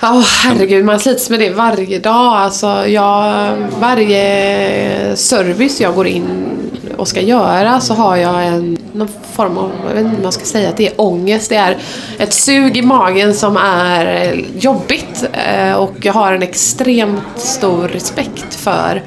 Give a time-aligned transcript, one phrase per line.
[0.00, 2.36] Ja, oh, herregud, man slits med det varje dag.
[2.36, 6.48] Alltså, jag, varje service jag går in
[6.96, 10.32] och ska göra så har jag en någon form av, jag vet inte om man
[10.32, 11.48] ska säga att det är ångest.
[11.48, 11.76] Det är
[12.18, 15.28] ett sug i magen som är jobbigt.
[15.32, 19.02] Eh, och jag har en extremt stor respekt för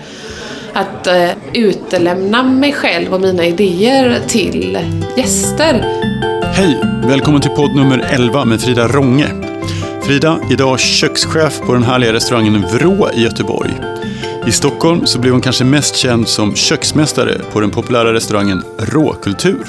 [0.74, 4.80] att eh, utelämna mig själv och mina idéer till
[5.18, 6.11] gäster.
[6.62, 6.82] Hej!
[7.04, 9.28] Välkommen till podd nummer 11 med Frida Ronge.
[10.04, 13.70] Frida, idag kökschef på den härliga restaurangen Vrå i Göteborg.
[14.48, 19.68] I Stockholm så blev hon kanske mest känd som köksmästare på den populära restaurangen Råkultur.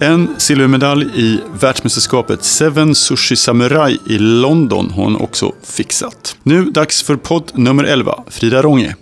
[0.00, 6.36] En silvermedalj i världsmästerskapet Seven Sushi Samurai i London har hon också fixat.
[6.42, 8.96] Nu dags för podd nummer 11, Frida Ronge.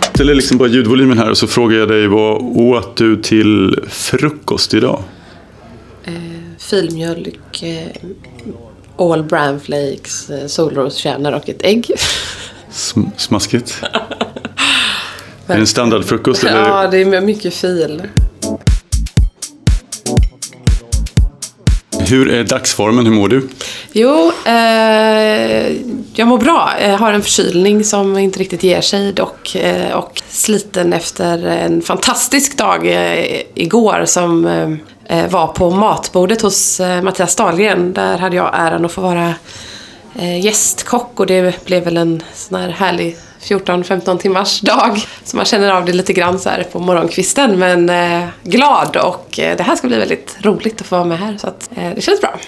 [0.00, 3.78] Jag ställer liksom bara ljudvolymen här och så frågar jag dig vad åt du till
[3.88, 5.02] frukost idag?
[6.70, 7.86] Filmjölk, eh,
[8.96, 11.90] all bran flakes, eh, solroskärnor och ett ägg.
[12.70, 13.82] Sm smaskigt.
[15.46, 16.44] är det en standardfrukost?
[16.44, 16.68] Eller?
[16.68, 18.02] Ja, det är mycket fil.
[22.08, 23.06] Hur är dagsformen?
[23.06, 23.48] Hur mår du?
[23.92, 25.72] Jo, eh,
[26.14, 26.72] jag mår bra.
[26.80, 29.54] Jag har en förkylning som inte riktigt ger sig dock.
[29.54, 34.68] Eh, och sliten efter en fantastisk dag eh, igår som eh,
[35.28, 37.92] var på matbordet hos eh, Mattias Dahlgren.
[37.92, 39.34] Där hade jag äran att få vara
[40.18, 45.00] eh, gästkock och det blev väl en sån här härlig 14-15 timmars dag.
[45.24, 47.58] Så man känner av det lite grann så på morgonkvisten.
[47.58, 51.18] Men eh, glad och eh, det här ska bli väldigt roligt att få vara med
[51.18, 51.36] här.
[51.40, 52.38] Så att, eh, det känns bra.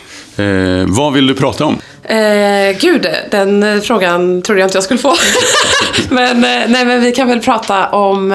[0.45, 1.78] Eh, vad vill du prata om?
[2.02, 5.14] Eh, gud, den frågan trodde jag inte jag skulle få.
[6.11, 8.33] men, eh, nej, men vi kan väl prata om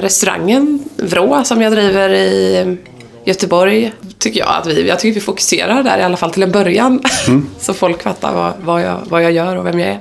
[0.00, 2.76] restaurangen Vrå som jag driver i
[3.24, 6.50] Göteborg tycker jag att vi, jag tycker vi fokuserar där i alla fall till en
[6.50, 7.02] början.
[7.28, 7.46] Mm.
[7.60, 10.00] så folk fattar vad, vad, jag, vad jag gör och vem jag är.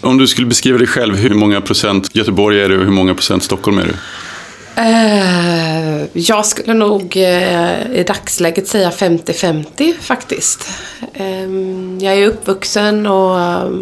[0.00, 3.14] Om du skulle beskriva dig själv, hur många procent Göteborg är du och hur många
[3.14, 3.94] procent Stockholm är du?
[4.78, 10.68] Uh, jag skulle nog uh, i dagsläget säga 50-50 faktiskt.
[11.18, 13.38] Um, jag är uppvuxen och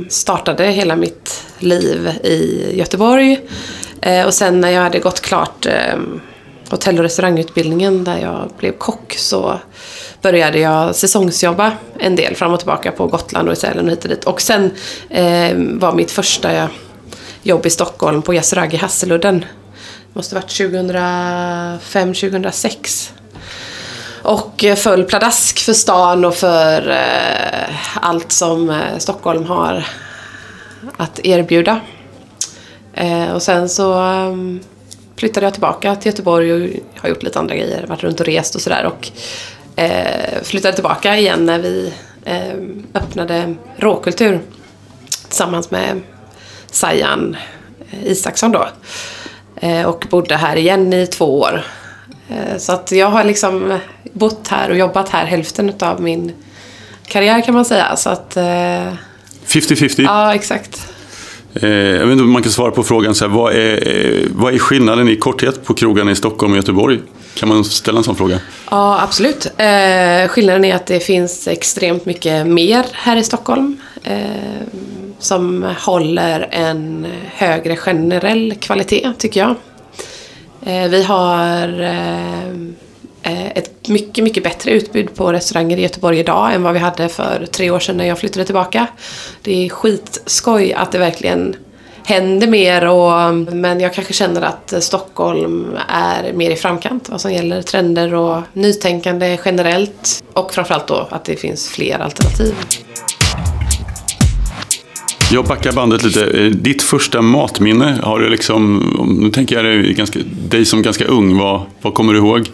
[0.09, 3.41] startade hela mitt liv i Göteborg.
[4.05, 5.97] Eh, och sen när jag hade gått klart eh,
[6.71, 9.59] hotell och restaurangutbildningen där jag blev kock så
[10.23, 14.05] började jag säsongsjobba en del fram och tillbaka på Gotland och i Sälen och hit
[14.05, 14.25] och dit.
[14.25, 14.71] Och sen
[15.11, 16.69] eh, var mitt första
[17.43, 19.41] jobb i Stockholm på Yasuragi Hasseludden.
[19.41, 19.47] Det
[20.13, 23.11] måste varit 2005-2006.
[24.23, 29.87] Och eh, föll pladask för stan och för eh, allt som Stockholm har
[30.97, 31.81] att erbjuda.
[32.95, 34.61] Eh, och sen så um,
[35.17, 38.55] flyttade jag tillbaka till Göteborg och har gjort lite andra grejer, varit runt och rest
[38.55, 38.85] och sådär.
[38.85, 39.11] Och
[39.77, 41.93] eh, flyttade tillbaka igen när vi
[42.25, 42.55] eh,
[42.95, 44.41] öppnade Råkultur
[45.29, 46.01] tillsammans med
[46.71, 47.37] Sajan
[47.91, 48.69] eh, Isaksson då.
[49.87, 51.65] Och bodde här igen i två år.
[52.59, 53.79] Så att jag har liksom
[54.13, 56.33] bott här och jobbat här hälften av min
[57.07, 57.97] karriär kan man säga.
[57.97, 58.37] Så att...
[58.37, 59.99] 50-50?
[60.01, 60.94] Eh, ja, exakt.
[61.55, 64.27] Eh, jag vet inte om man kan svara på frågan, så här, vad, är, eh,
[64.31, 67.01] vad är skillnaden i korthet på krogarna i Stockholm och Göteborg?
[67.35, 68.41] Kan man ställa en sån fråga?
[68.71, 69.47] Ja, absolut.
[69.57, 73.77] Eh, skillnaden är att det finns extremt mycket mer här i Stockholm.
[74.03, 74.19] Eh,
[75.19, 79.55] som håller en högre generell kvalitet, tycker jag.
[80.67, 82.55] Eh, vi har eh,
[83.27, 87.09] Eh, ett mycket, mycket bättre utbud på restauranger i Göteborg idag än vad vi hade
[87.09, 88.87] för tre år sedan när jag flyttade tillbaka.
[89.43, 91.57] Det är skitskoj att det verkligen
[92.05, 97.33] händer mer och, men jag kanske känner att Stockholm är mer i framkant vad som
[97.33, 102.55] gäller trender och nytänkande generellt och framförallt då att det finns fler alternativ.
[105.33, 106.25] Jag backar bandet lite.
[106.25, 108.79] Eh, ditt första matminne, har du liksom,
[109.21, 110.19] nu tänker jag dig, ganska,
[110.49, 112.49] dig som ganska ung, vad, vad kommer du ihåg?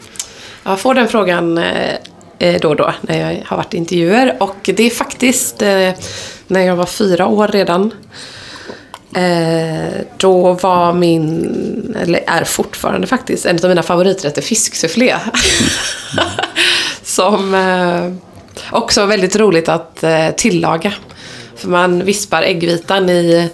[0.62, 1.94] Jag får den frågan eh,
[2.38, 4.36] eh, då och då när jag har varit i intervjuer.
[4.41, 5.91] Och det är faktiskt eh,
[6.47, 7.95] när jag var fyra år redan.
[10.16, 15.16] Då var min, eller är fortfarande faktiskt, en av mina favoriträtter fisksufflé.
[17.03, 17.54] Som
[18.71, 20.04] också var väldigt roligt att
[20.36, 20.92] tillaga.
[21.56, 23.51] För man vispar äggvitan i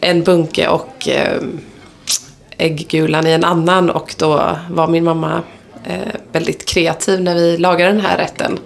[0.00, 1.08] en bunke och
[2.62, 5.42] ägggulan i en annan och då var min mamma
[5.84, 8.58] eh, väldigt kreativ när vi lagade den här rätten.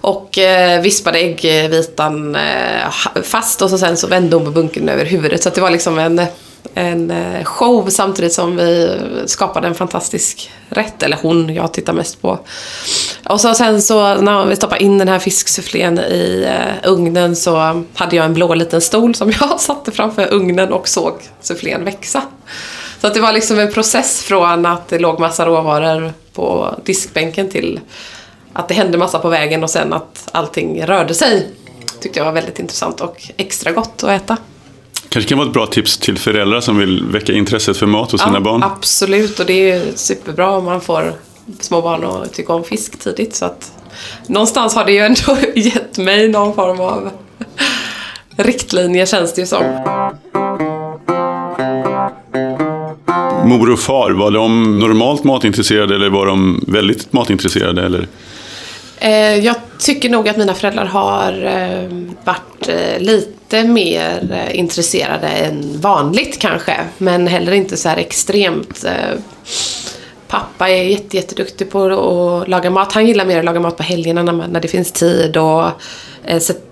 [0.00, 5.04] Och eh, vispade äggvitan eh, fast och så sen så vände hon på bunken över
[5.04, 5.42] huvudet.
[5.42, 6.22] Så det var liksom en,
[6.74, 7.12] en
[7.44, 11.02] show samtidigt som vi skapade en fantastisk rätt.
[11.02, 12.38] Eller hon, jag tittar mest på
[13.28, 17.84] Och så sen så när vi stoppade in den här fisksufflén i eh, ugnen så
[17.94, 22.22] hade jag en blå liten stol som jag satte framför ugnen och såg sufflén växa.
[23.00, 27.50] Så att det var liksom en process från att det låg massa råvaror på diskbänken
[27.50, 27.80] till
[28.52, 31.48] att det hände massa på vägen och sen att allting rörde sig.
[32.00, 34.36] Tyckte jag var väldigt intressant och extra gott att äta.
[35.08, 38.20] Kanske kan vara ett bra tips till föräldrar som vill väcka intresset för mat hos
[38.20, 38.62] sina ja, barn.
[38.62, 41.12] Absolut, och det är superbra om man får
[41.60, 43.36] små barn att tycka om fisk tidigt.
[43.36, 43.72] Så att,
[44.26, 47.10] någonstans har det ju ändå gett mig någon form av
[48.36, 49.64] riktlinje känns det ju som.
[53.50, 57.86] Mor och far, var de normalt matintresserade eller var de väldigt matintresserade?
[57.86, 58.08] Eller?
[58.98, 65.80] Eh, jag tycker nog att mina föräldrar har eh, varit eh, lite mer intresserade än
[65.80, 66.76] vanligt kanske.
[66.98, 68.84] Men heller inte så här extremt.
[70.28, 72.92] Pappa är jätte, jätteduktig på att laga mat.
[72.92, 75.36] Han gillar mer att laga mat på helgerna när, när det finns tid.
[75.36, 75.64] Och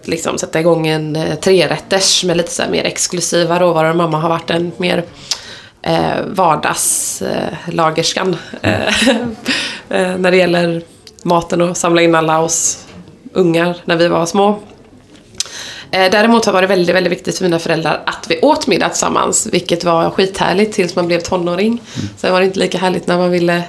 [0.05, 3.95] liksom, sätta igång en trerätters med lite så mer exklusiva råvaror.
[3.95, 5.05] Mamma har varit en mer
[5.83, 8.37] eh, vardagslagerskan.
[9.91, 10.83] Eh, när det gäller
[11.23, 12.87] maten och samla in alla oss
[13.33, 14.61] ungar när vi var små.
[15.91, 19.49] Eh, däremot var det väldigt, väldigt viktigt för mina föräldrar att vi åt middag tillsammans.
[19.53, 21.69] Vilket var skithärligt tills man blev tonåring.
[21.69, 22.09] Mm.
[22.17, 23.63] Sen var det inte lika härligt när man ville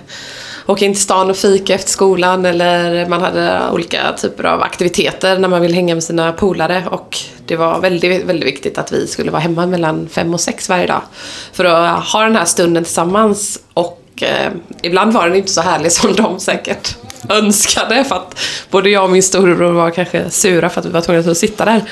[0.69, 5.39] åka in till stan och fika efter skolan eller man hade olika typer av aktiviteter
[5.39, 9.07] när man ville hänga med sina polare och det var väldigt, väldigt viktigt att vi
[9.07, 11.01] skulle vara hemma mellan fem och sex varje dag.
[11.53, 14.51] För att ha den här stunden tillsammans och eh,
[14.81, 16.97] ibland var den inte så härlig som de säkert
[17.29, 18.39] önskade för att
[18.69, 21.65] både jag och min storebror var kanske sura för att vi var tvungna att sitta
[21.65, 21.83] där.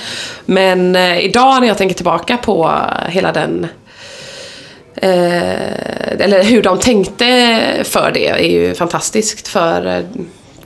[0.45, 2.71] Men eh, idag när jag tänker tillbaka på
[3.09, 3.67] hela den
[5.01, 7.25] Eh, eller hur de tänkte
[7.83, 9.47] för det är ju fantastiskt.
[9.47, 10.03] För, eh,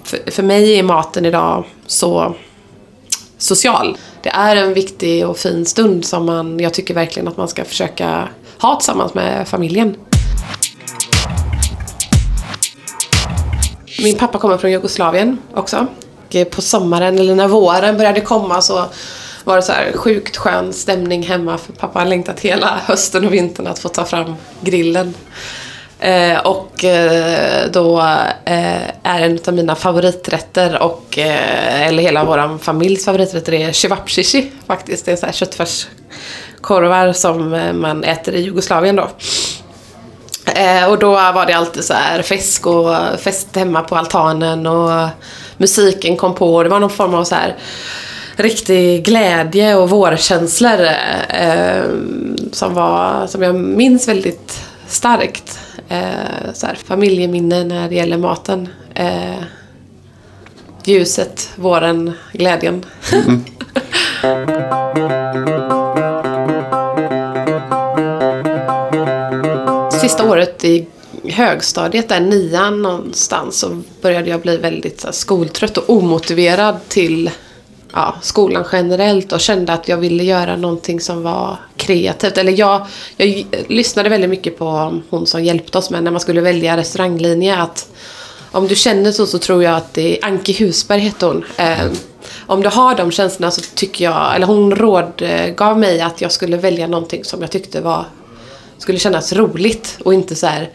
[0.04, 2.36] för, för mig är maten idag så
[3.38, 3.98] social.
[4.22, 7.66] Det är en viktig och fin stund som man, jag tycker verkligen att man ska
[7.66, 9.96] försöka ha tillsammans med familjen.
[14.04, 15.88] Min pappa kommer från Jugoslavien också.
[16.52, 18.86] På sommaren, eller när våren började komma så
[19.44, 23.34] var det så här sjukt skön stämning hemma för pappa har längtat hela hösten och
[23.34, 25.14] vintern att få ta fram grillen.
[26.00, 28.00] Eh, och eh, då
[28.46, 34.52] eh, är en av mina favoriträtter och, eh, eller hela vår familjs favoriträtter är cevapcici
[34.68, 35.06] faktiskt.
[35.06, 39.10] Det är så här köttfärskorvar som eh, man äter i Jugoslavien då.
[40.56, 45.08] Eh, och då var det alltid så här fest och fest hemma på altanen och
[45.58, 46.56] musiken kom på.
[46.56, 47.56] Och det var någon form av så här
[48.42, 50.82] riktig glädje och vårkänslor
[51.30, 51.84] eh,
[52.52, 55.60] som, var, som jag minns väldigt starkt.
[55.90, 58.70] Eh, så här, familjeminne när det gäller maten.
[58.94, 59.44] Eh,
[60.86, 62.86] ljuset, våren, glädjen.
[63.14, 63.44] Mm.
[70.02, 70.88] Sista året i
[71.24, 77.30] högstadiet, där nian någonstans, så började jag bli väldigt så här, skoltrött och omotiverad till
[77.94, 82.38] ja, skolan generellt och kände att jag ville göra någonting som var kreativt.
[82.38, 86.42] Eller jag, jag lyssnade väldigt mycket på hon som hjälpte oss med när man skulle
[86.42, 87.58] välja restauranglinje.
[87.58, 87.88] Att
[88.52, 91.46] om du känner så så tror jag att det är Anki Husberg hette hon.
[91.58, 91.92] Eh,
[92.48, 96.58] om du har de känslorna så tycker jag, eller hon rådgav mig att jag skulle
[96.58, 98.06] välja någonting som jag tyckte var,
[98.78, 100.70] skulle kännas roligt och inte så här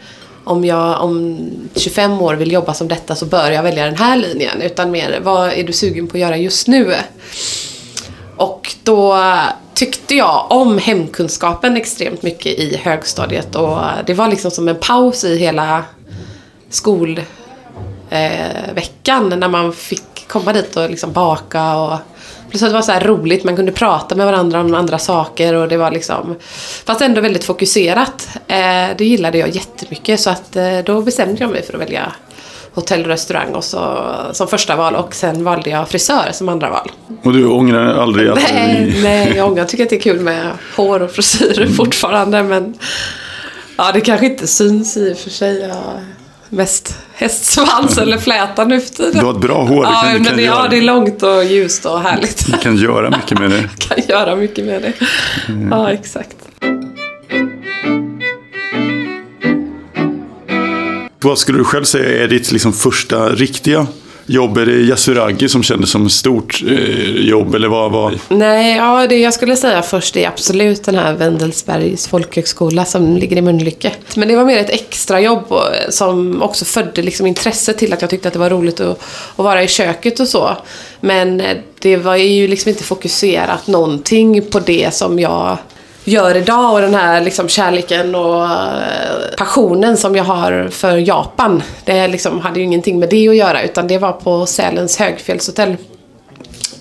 [0.47, 1.39] om jag om
[1.75, 4.61] 25 år vill jobba som detta så bör jag välja den här linjen.
[4.61, 6.95] Utan mer, vad är du sugen på att göra just nu?
[8.37, 9.17] Och då
[9.73, 15.23] tyckte jag om hemkunskapen extremt mycket i högstadiet och det var liksom som en paus
[15.23, 15.83] i hela
[16.69, 17.25] skolveckan
[19.31, 21.97] eh, när man fick komma dit och liksom baka och
[22.49, 25.67] Plus att det var så roligt, man kunde prata med varandra om andra saker och
[25.67, 26.35] det var liksom
[26.85, 28.29] Fast ändå väldigt fokuserat.
[28.47, 28.57] Eh,
[28.97, 32.11] det gillade jag jättemycket så att eh, då bestämde jag mig för att välja
[32.73, 36.69] hotell och restaurang och så, som första val och sen valde jag frisör som andra
[36.69, 36.91] val.
[37.23, 39.03] Och du ångrar aldrig att Nej, du...
[39.03, 39.57] nej jag ångrar.
[39.57, 41.73] Jag tycker att det är kul med hår och frisyrer mm.
[41.73, 42.77] fortfarande men
[43.77, 45.59] Ja, det kanske inte syns i och för sig.
[45.59, 45.77] Jag
[46.49, 49.19] mest hästsvans eller fläta nu för tiden.
[49.19, 49.85] Du har ett bra hår.
[49.85, 52.51] Ja, kan, men det, ja, det är långt och ljust och härligt.
[52.51, 53.69] Du kan göra mycket med det.
[53.77, 54.93] kan göra mycket med det.
[55.47, 55.71] Mm.
[55.71, 56.35] Ja, exakt.
[61.19, 63.87] Vad skulle du själv säga är ditt liksom första riktiga
[64.27, 64.57] jobb?
[64.57, 67.55] Är det Yasuragi som kändes som ett stort eh, jobb?
[67.55, 68.19] Eller vad, vad?
[68.29, 73.37] Nej, ja, det jag skulle säga först är absolut den här Wendelsbergs folkhögskola som ligger
[73.37, 73.91] i Mölnlycke.
[74.15, 78.01] Men det var mer ett extrajobb jobb eh, som också födde liksom intresse till att
[78.01, 78.99] jag tyckte att det var roligt att,
[79.35, 80.57] att vara i köket och så.
[80.99, 85.57] Men eh, det var ju liksom inte fokuserat någonting på det som jag
[86.07, 91.63] gör idag och den här liksom kärleken och eh, passionen som jag har för Japan.
[91.85, 95.75] Det liksom hade ju ingenting med det att göra utan det var på Sälens högfjällshotell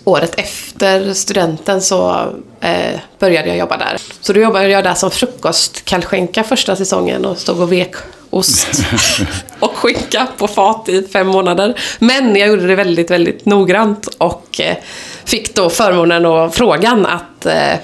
[0.04, 2.28] året efter studenten så
[2.60, 3.96] eh, började jag jobba där.
[4.20, 7.94] Så då jobbade jag där som frukostkallskänka första säsongen och stod och vek
[8.30, 8.82] ost
[9.60, 11.78] och skinka på fat i fem månader.
[11.98, 14.76] Men jag gjorde det väldigt, väldigt noggrant och eh,
[15.24, 17.74] fick då förmånen och frågan att eh,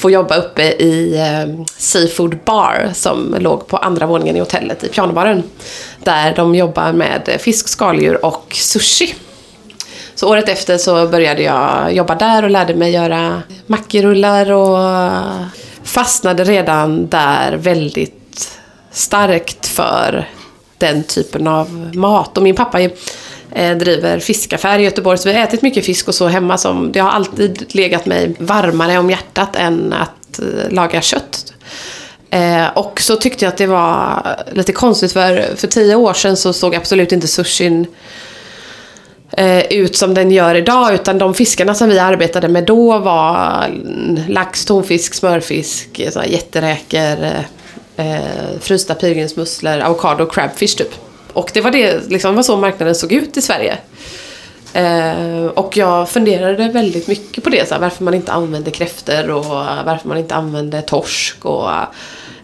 [0.00, 4.88] få jobba uppe i eh, Seafood Bar som låg på andra våningen i hotellet i
[4.88, 5.42] pianobaren.
[6.04, 9.14] Där de jobbar med fisk, skaldjur och sushi.
[10.14, 14.78] Så året efter så började jag jobba där och lärde mig göra mackerullar och
[15.84, 18.50] fastnade redan där väldigt
[18.90, 20.28] starkt för
[20.78, 22.36] den typen av mat.
[22.36, 22.90] Och min pappa är
[23.52, 26.92] Eh, driver fiskaffär i Göteborg så vi har ätit mycket fisk och så hemma som
[26.92, 31.52] det har alltid legat mig varmare om hjärtat än att eh, laga kött.
[32.30, 36.36] Eh, och så tyckte jag att det var lite konstigt för för tio år sedan
[36.36, 37.86] så såg absolut inte sushin
[39.32, 40.94] eh, ut som den gör idag.
[40.94, 43.66] Utan de fiskarna som vi arbetade med då var
[44.28, 47.40] lax, tonfisk, smörfisk, jätteräkor, eh,
[47.96, 51.09] eh frysta pilgrimsmusslor, avokado och crabfish typ.
[51.32, 53.78] Och det var, det, liksom, var så marknaden såg ut i Sverige.
[54.72, 59.30] Eh, och jag funderade väldigt mycket på det, så här, varför man inte använder kräftor
[59.30, 59.44] och
[59.84, 61.70] varför man inte använder torsk och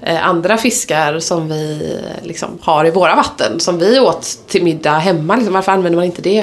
[0.02, 4.98] eh, andra fiskar som vi liksom, har i våra vatten, som vi åt till middag
[4.98, 5.36] hemma.
[5.36, 6.38] Liksom, varför använder man inte det?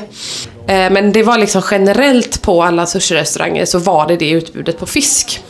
[0.68, 4.86] Eh, men det var liksom generellt på alla sushi-restauranger så var det det utbudet på
[4.86, 5.44] fisk.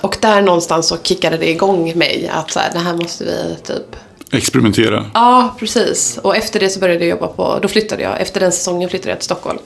[0.00, 3.56] Och där någonstans så kickade det igång mig att så här, det här måste vi
[3.62, 3.96] typ
[4.32, 5.10] Experimentera.
[5.14, 6.18] Ja, precis.
[6.22, 9.10] Och efter det så började jag jobba på, då flyttade jag, efter den säsongen flyttade
[9.10, 9.58] jag till Stockholm.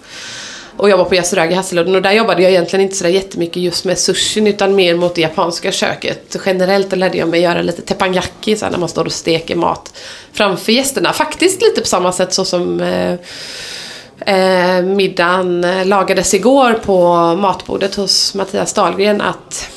[0.76, 3.98] Och jobbade på Yasuragi Hasseludden och där jobbade jag egentligen inte sådär jättemycket just med
[3.98, 6.36] sushin utan mer mot det japanska köket.
[6.46, 9.92] Generellt lärde jag mig göra lite teppanyaki, så när man står och steker mat
[10.32, 11.12] framför gästerna.
[11.12, 13.14] Faktiskt lite på samma sätt så som eh,
[14.36, 19.20] eh, middagen lagades igår på matbordet hos Mattias Dahlgren.
[19.20, 19.68] Att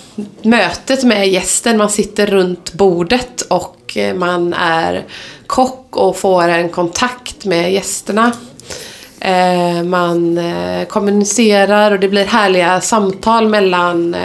[0.41, 5.05] mötet med gästen, man sitter runt bordet och eh, man är
[5.47, 8.31] kock och får en kontakt med gästerna.
[9.19, 14.15] Eh, man eh, kommunicerar och det blir härliga samtal mellan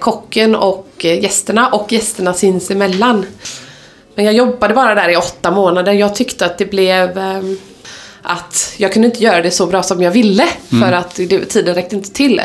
[0.00, 3.26] kocken och gästerna och gästerna sinsemellan.
[4.14, 5.92] Men jag jobbade bara där i åtta månader.
[5.92, 7.18] Jag tyckte att det blev
[8.22, 10.46] att jag kunde inte göra det så bra som jag ville
[10.80, 12.40] för att det, tiden räckte inte till.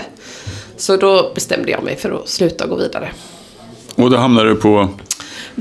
[0.77, 3.11] Så då bestämde jag mig för att sluta och gå vidare.
[3.95, 4.89] Och då hamnade du på...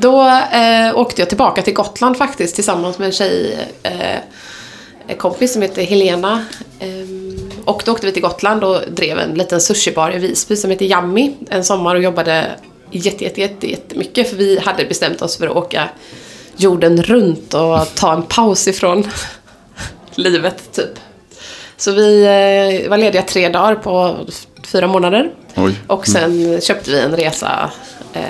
[0.00, 5.62] Då eh, åkte jag tillbaka till Gotland faktiskt tillsammans med en tjej, eh, kompis som
[5.62, 6.44] heter Helena.
[6.80, 10.70] Ehm, och då åkte vi till Gotland och drev en liten sushibar i Visby som
[10.70, 12.50] heter Yummy en sommar och jobbade
[12.90, 15.88] jätte, jätte, jätte, jättemycket för vi hade bestämt oss för att åka
[16.56, 19.10] jorden runt och ta en paus ifrån
[20.14, 20.98] livet typ.
[21.76, 24.16] Så vi eh, var lediga tre dagar på
[24.66, 25.30] fyra månader.
[25.56, 25.74] Oj.
[25.86, 27.70] Och sen köpte vi en resa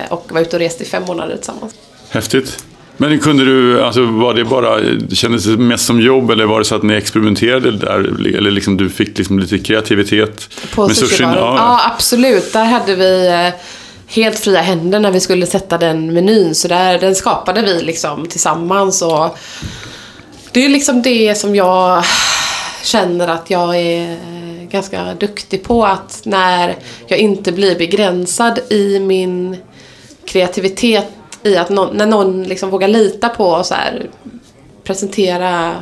[0.09, 1.75] och var ute och reste i fem månader tillsammans.
[2.11, 2.65] Häftigt.
[3.01, 4.81] Men kunde du, alltså var det bara,
[5.13, 7.99] kändes det mest som jobb eller var det så att ni experimenterade där?
[8.37, 10.49] Eller liksom du fick liksom lite kreativitet?
[10.75, 11.29] På med sushin?
[11.29, 11.55] Ja.
[11.57, 11.81] Ja.
[11.95, 12.53] absolut.
[12.53, 13.61] Där hade vi eh,
[14.07, 16.55] helt fria händer när vi skulle sätta den menyn.
[16.55, 19.03] Så där, den skapade vi liksom tillsammans.
[19.03, 19.39] Och
[20.53, 22.05] det är liksom det som jag
[22.83, 24.17] känner att jag är
[24.71, 25.85] ganska duktig på.
[25.87, 29.57] Att när jag inte blir begränsad i min
[30.29, 31.07] kreativitet
[31.43, 34.11] i att någon, när någon liksom vågar lita på och så här,
[34.85, 35.75] presentera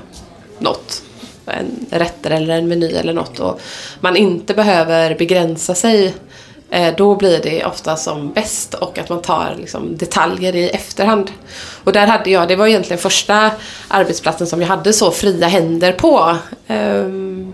[0.59, 1.03] något.
[1.47, 3.41] En rätter eller en meny eller något.
[3.41, 3.61] Och
[4.01, 6.15] man inte behöver begränsa sig.
[6.71, 11.31] Eh, då blir det ofta som bäst och att man tar liksom detaljer i efterhand.
[11.85, 13.51] Och där hade jag, det var egentligen första
[13.89, 16.37] arbetsplatsen som jag hade så fria händer på.
[16.67, 17.53] Ehm,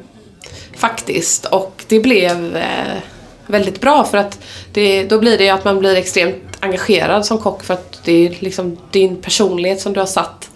[0.77, 1.47] faktiskt.
[1.47, 2.99] Och det blev eh,
[3.47, 4.39] väldigt bra för att
[4.73, 8.37] det, då blir det att man blir extremt engagerad som kock för att det är
[8.39, 10.51] liksom din personlighet som du har satt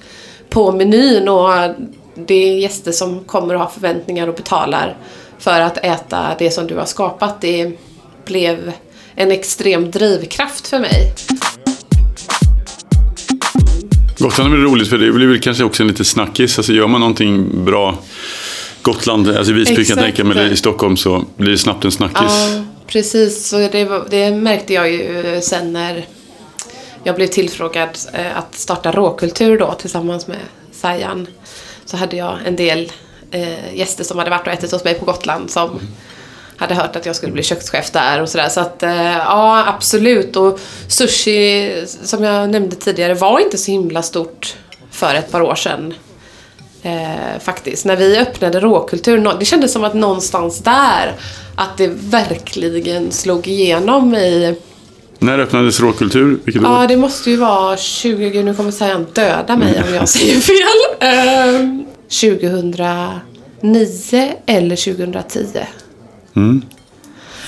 [0.48, 1.50] på menyn och
[2.14, 4.96] det är gäster som kommer och har förväntningar och betalar
[5.38, 7.40] för att äta det som du har skapat.
[7.40, 7.72] Det
[8.24, 8.72] blev
[9.14, 11.14] en extrem drivkraft för mig.
[14.18, 16.58] Gotland är väl roligt för det blir väl kanske också en liten snackis.
[16.58, 17.98] Alltså gör man någonting bra
[18.82, 21.92] Gotland, alltså Visby kan jag tänka mig, eller i Stockholm så blir det snabbt en
[21.92, 22.20] snackis.
[22.20, 23.48] Ja, precis.
[23.48, 26.06] Så det, det märkte jag ju eh, sen när
[27.04, 30.38] jag blev tillfrågad eh, att starta råkultur då tillsammans med
[30.72, 31.26] Sajan.
[31.84, 32.92] Så hade jag en del
[33.30, 35.80] eh, gäster som hade varit och ätit hos mig på Gotland som
[36.56, 38.48] hade hört att jag skulle bli kökschef där och sådär.
[38.48, 40.36] Så att eh, ja, absolut.
[40.36, 44.56] Och sushi, som jag nämnde tidigare, var inte så himla stort
[44.90, 45.94] för ett par år sedan.
[46.86, 47.84] Eh, faktiskt.
[47.84, 51.14] När vi öppnade råkultur, det kändes som att någonstans där
[51.56, 54.56] att det verkligen slog igenom i...
[55.18, 56.38] När öppnades Råkultur?
[56.44, 56.68] Vilket år?
[56.68, 58.30] Ja, det måste ju vara 20...
[58.30, 60.66] gud, Nu kommer Sajan döda mig om jag säger fel.
[61.00, 61.60] Eh,
[63.60, 65.46] 2009 eller 2010.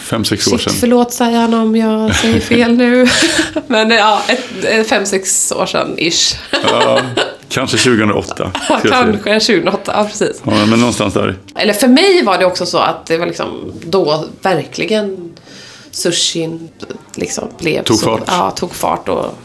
[0.09, 0.73] Fem, sex år sedan.
[0.81, 3.07] förlåt Sajan om jag säger fel nu.
[3.67, 6.37] Men ja, ett, ett, fem, sex år sedan ish.
[6.71, 7.01] Ja,
[7.49, 8.51] kanske 2008.
[8.65, 9.19] ska jag säga.
[9.25, 10.43] Kanske 2008, ja precis.
[10.45, 11.37] Ja, men någonstans där.
[11.55, 15.33] Eller för mig var det också så att det var liksom då verkligen
[15.91, 16.69] sushin
[17.15, 18.23] liksom blev Tog så, fart.
[18.27, 19.39] Ja, tog fart och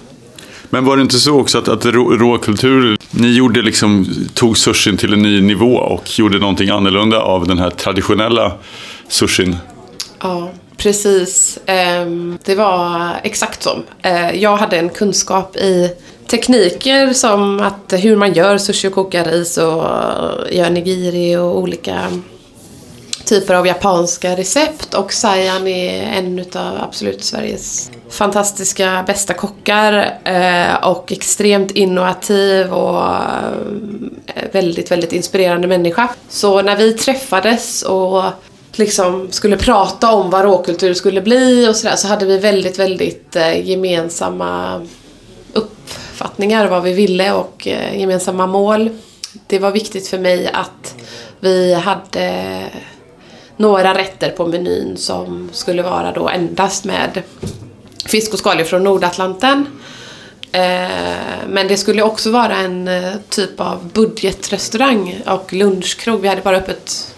[0.69, 4.98] Men var det inte så också att, att rå, råkultur, ni gjorde liksom, tog sushin
[4.98, 8.51] till en ny nivå och gjorde någonting annorlunda av den här traditionella
[9.07, 9.57] sushin?
[10.19, 10.51] Ja,
[10.83, 11.59] precis.
[11.65, 13.79] Ehm, det var exakt så.
[14.01, 15.91] Ehm, jag hade en kunskap i
[16.27, 19.83] tekniker som att hur man gör sushi och kokar ris och
[20.51, 22.11] gör nigiri och olika
[23.25, 24.93] typer av japanska recept.
[24.93, 33.05] Och Sayan är en utav absolut Sveriges fantastiska bästa kockar eh, och extremt innovativ och
[34.35, 36.09] eh, väldigt, väldigt inspirerande människa.
[36.29, 38.23] Så när vi träffades och
[38.77, 43.35] liksom skulle prata om vad råkultur skulle bli och sådär så hade vi väldigt, väldigt
[43.35, 44.81] eh, gemensamma
[45.53, 48.89] uppfattningar vad vi ville och eh, gemensamma mål.
[49.47, 50.95] Det var viktigt för mig att
[51.39, 52.63] vi hade
[53.57, 57.23] några rätter på menyn som skulle vara då endast med
[58.05, 59.65] fisk och skaldjur från Nordatlanten.
[60.51, 60.89] Eh,
[61.47, 62.89] men det skulle också vara en
[63.29, 66.21] typ av budgetrestaurang och lunchkrog.
[66.21, 67.12] Vi hade bara öppet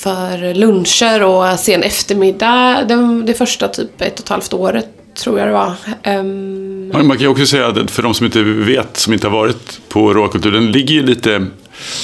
[0.00, 5.38] för luncher och sen eftermiddag det, det första typ ett och ett halvt året tror
[5.38, 5.72] jag det var.
[6.02, 6.90] Ehm, um...
[6.92, 9.32] Man man kan ju också säga att för de som inte vet, som inte har
[9.32, 11.46] varit på råkultur, den ligger ju lite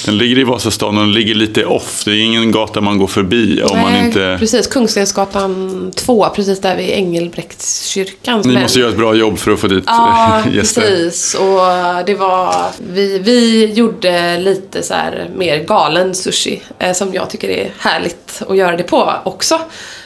[0.05, 2.03] den ligger i Vasastan och den ligger lite off.
[2.05, 4.35] Det är ingen gata man går förbi om man inte...
[4.39, 8.41] Precis, Kungstensgatan 2, precis där vid Engelbrektskyrkan.
[8.45, 10.81] Ni Men- måste göra ett bra jobb för att få dit Ja, gäster.
[10.81, 11.35] precis.
[11.35, 12.55] Och det var...
[12.91, 14.93] Vi, vi gjorde lite så
[15.35, 16.61] mer galen sushi.
[16.79, 19.59] Eh, som jag tycker är härligt att göra det på också.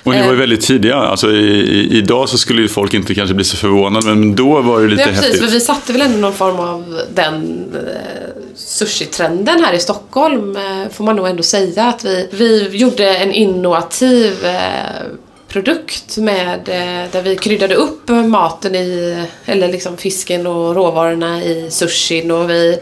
[0.03, 0.95] Och ni var ju Eh, väldigt tidiga.
[0.95, 4.61] Alltså, i, i, idag så skulle ju folk inte kanske bli så förvånade, men då
[4.61, 5.23] var det lite Ja, precis.
[5.23, 5.41] häftigt.
[5.43, 10.89] För vi satte väl ändå någon form av den eh, sushi-trenden här i Stockholm, eh,
[10.91, 11.85] får man nog ändå säga.
[11.85, 15.05] Att vi, vi gjorde en innovativ eh,
[15.47, 21.71] produkt med, eh, där vi kryddade upp maten i, eller liksom fisken och råvarorna i
[21.71, 22.79] sushin och vi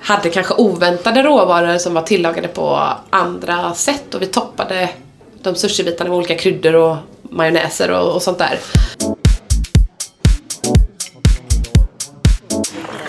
[0.00, 4.88] hade kanske oväntade råvaror som var tillagade på andra sätt och vi toppade
[5.46, 8.58] de sushibitarna med olika kryddor och majonnäser och, och sånt där.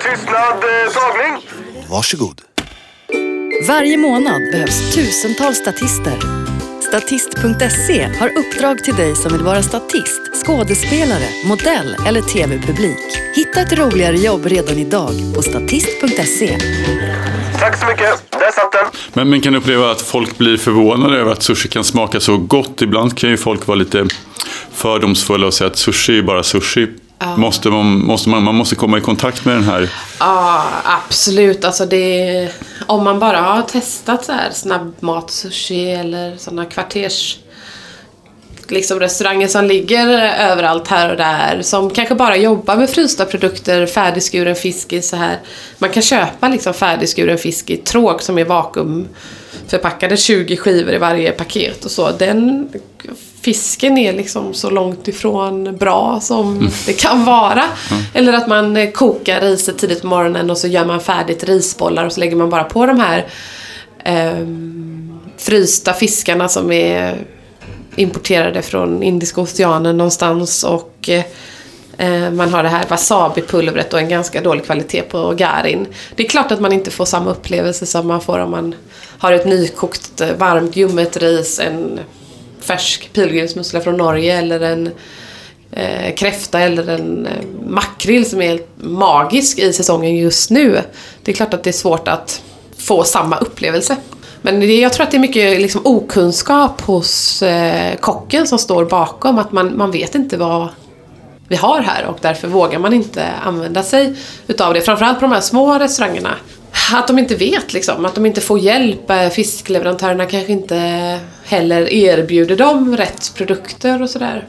[0.04, 1.48] Tystnad, eh, tagning.
[1.90, 2.42] Varsågod.
[3.68, 6.20] Varje månad behövs tusentals statister.
[6.82, 13.18] Statist.se har uppdrag till dig som vill vara statist, skådespelare, modell eller tv-publik.
[13.36, 16.58] Hitta ett roligare jobb redan idag på statist.se.
[17.60, 18.32] Tack så mycket.
[18.32, 18.86] Där satt den.
[19.14, 22.38] Men, men kan du uppleva att folk blir förvånade över att sushi kan smaka så
[22.38, 22.82] gott?
[22.82, 24.08] Ibland kan ju folk vara lite
[24.74, 26.88] fördomsfulla och säga att sushi är bara sushi.
[27.38, 29.90] Måste man, måste man, man måste komma i kontakt med den här.
[30.20, 31.66] Ja, absolut.
[31.66, 32.50] Alltså det,
[32.86, 37.38] om man bara har testat så här snabbmat-sushi eller sådana kvarters
[38.72, 40.08] liksom restauranger som ligger
[40.40, 45.16] överallt här och där som kanske bara jobbar med frysta produkter, färdigskuren fisk i så
[45.16, 45.40] här.
[45.78, 51.32] Man kan köpa liksom färdigskuren fisk i tråg som är vakuumförpackade, 20 skivor i varje
[51.32, 52.12] paket och så.
[52.12, 52.70] Den
[53.42, 57.64] fisken är liksom så långt ifrån bra som det kan vara.
[58.14, 62.06] Eller att man eh, kokar riset tidigt på morgonen och så gör man färdigt risbollar
[62.06, 63.28] och så lägger man bara på de här
[64.04, 67.18] ehm, frysta fiskarna som är
[67.98, 71.10] importerade från Indiska oceanen någonstans och
[71.98, 75.88] eh, man har det här wasabi-pulvret och en ganska dålig kvalitet på garin.
[76.16, 78.76] Det är klart att man inte får samma upplevelse som man får om man
[79.20, 82.00] har ett nykokt eh, varmt ljummet ris, en
[82.60, 84.90] färsk pilgrimsmussla från Norge eller en
[85.72, 87.32] eh, kräfta eller en eh,
[87.68, 90.82] makrill som är helt magisk i säsongen just nu.
[91.24, 92.42] Det är klart att det är svårt att
[92.78, 93.98] få samma upplevelse.
[94.52, 98.86] Men det, jag tror att det är mycket liksom, okunskap hos eh, kocken som står
[98.86, 99.40] bakom.
[99.40, 100.68] Att man, man vet inte vad
[101.48, 104.16] vi har här och därför vågar man inte använda sig
[104.48, 104.82] utav det.
[104.82, 106.36] Framförallt på de här små restaurangerna.
[106.94, 109.10] Att de inte vet liksom, att de inte får hjälp.
[109.10, 114.48] Eh, fiskleverantörerna kanske inte heller erbjuder dem rätt produkter och sådär.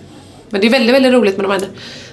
[0.50, 1.68] Men det är väldigt, väldigt roligt med de här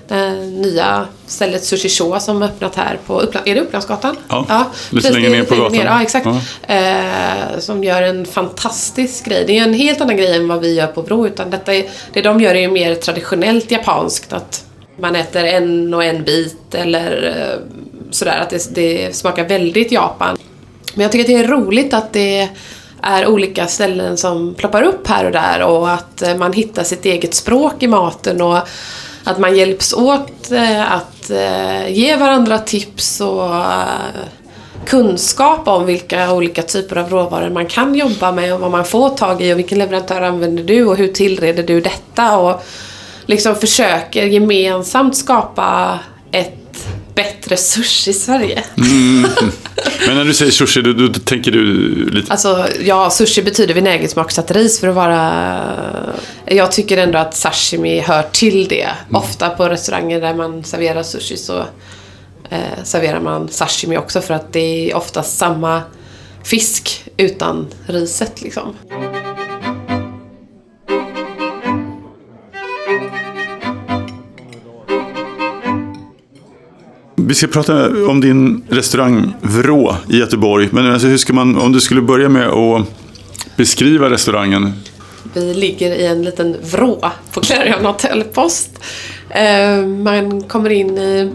[0.08, 4.16] det här nya stället Sushi Show som öppnat här på Uppland, är det Upplandsgatan?
[4.30, 5.76] Ja, lite längre ner på gatan.
[5.76, 6.28] ja, exakt.
[6.68, 6.76] Ja.
[6.76, 9.44] Eh, som gör en fantastisk grej.
[9.48, 11.28] Det är en helt annan grej än vad vi gör på Bro.
[11.28, 14.34] Utan detta är, det de gör är ju mer traditionellt japanskt.
[14.34, 14.66] Att
[15.00, 17.60] man äter en och en bit eller eh,
[18.12, 18.40] sådär.
[18.40, 20.38] Att det, det smakar väldigt Japan.
[20.94, 22.50] Men jag tycker att det är roligt att det
[23.02, 27.06] är olika ställen som ploppar upp här och där och att eh, man hittar sitt
[27.06, 28.58] eget språk i maten och
[29.26, 33.84] att man hjälps åt eh, att eh, ge varandra tips och eh,
[34.86, 39.10] kunskap om vilka olika typer av råvaror man kan jobba med och vad man får
[39.10, 42.38] tag i och vilken leverantör använder du och hur tillreder du detta?
[42.38, 42.64] Och
[43.26, 46.00] liksom försöker gemensamt skapa
[46.32, 46.65] ett
[47.16, 48.64] bättre sushi i Sverige.
[48.78, 49.22] Mm.
[50.08, 51.66] Men när du säger sushi, då, då tänker du
[52.10, 52.32] lite...
[52.32, 55.62] Alltså, ja, sushi betyder vinägersmaksatt ris för att vara...
[56.46, 58.90] Jag tycker ändå att sashimi hör till det.
[59.10, 59.16] Mm.
[59.16, 61.60] Ofta på restauranger där man serverar sushi så
[62.50, 65.82] eh, serverar man sashimi också för att det är ofta samma
[66.44, 68.76] fisk utan riset liksom.
[77.28, 80.70] Vi ska prata om din restaurang Vrå i Göteborg.
[80.72, 82.88] Men alltså, hur ska man, om du skulle börja med att
[83.56, 84.74] beskriva restaurangen?
[85.34, 88.70] Vi ligger i en liten vrå på Clarion hotellpost.
[89.30, 91.32] Eh, man kommer in i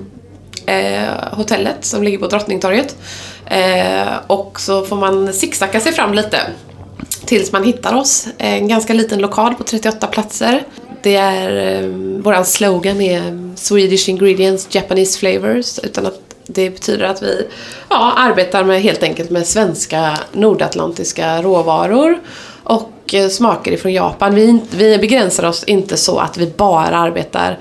[0.66, 2.96] eh, hotellet som ligger på Drottningtorget.
[3.46, 6.38] Eh, och så får man zigzacka sig fram lite
[7.24, 8.28] tills man hittar oss.
[8.38, 10.62] Eh, en ganska liten lokal på 38 platser.
[11.02, 11.88] Det är, eh,
[12.22, 15.78] våran slogan är Swedish ingredients, Japanese flavors.
[15.78, 17.46] Utan att det betyder att vi
[17.88, 22.18] ja, arbetar med, helt enkelt med svenska nordatlantiska råvaror
[22.64, 24.34] och eh, smaker ifrån Japan.
[24.34, 27.58] Vi, vi begränsar oss inte så att vi bara arbetar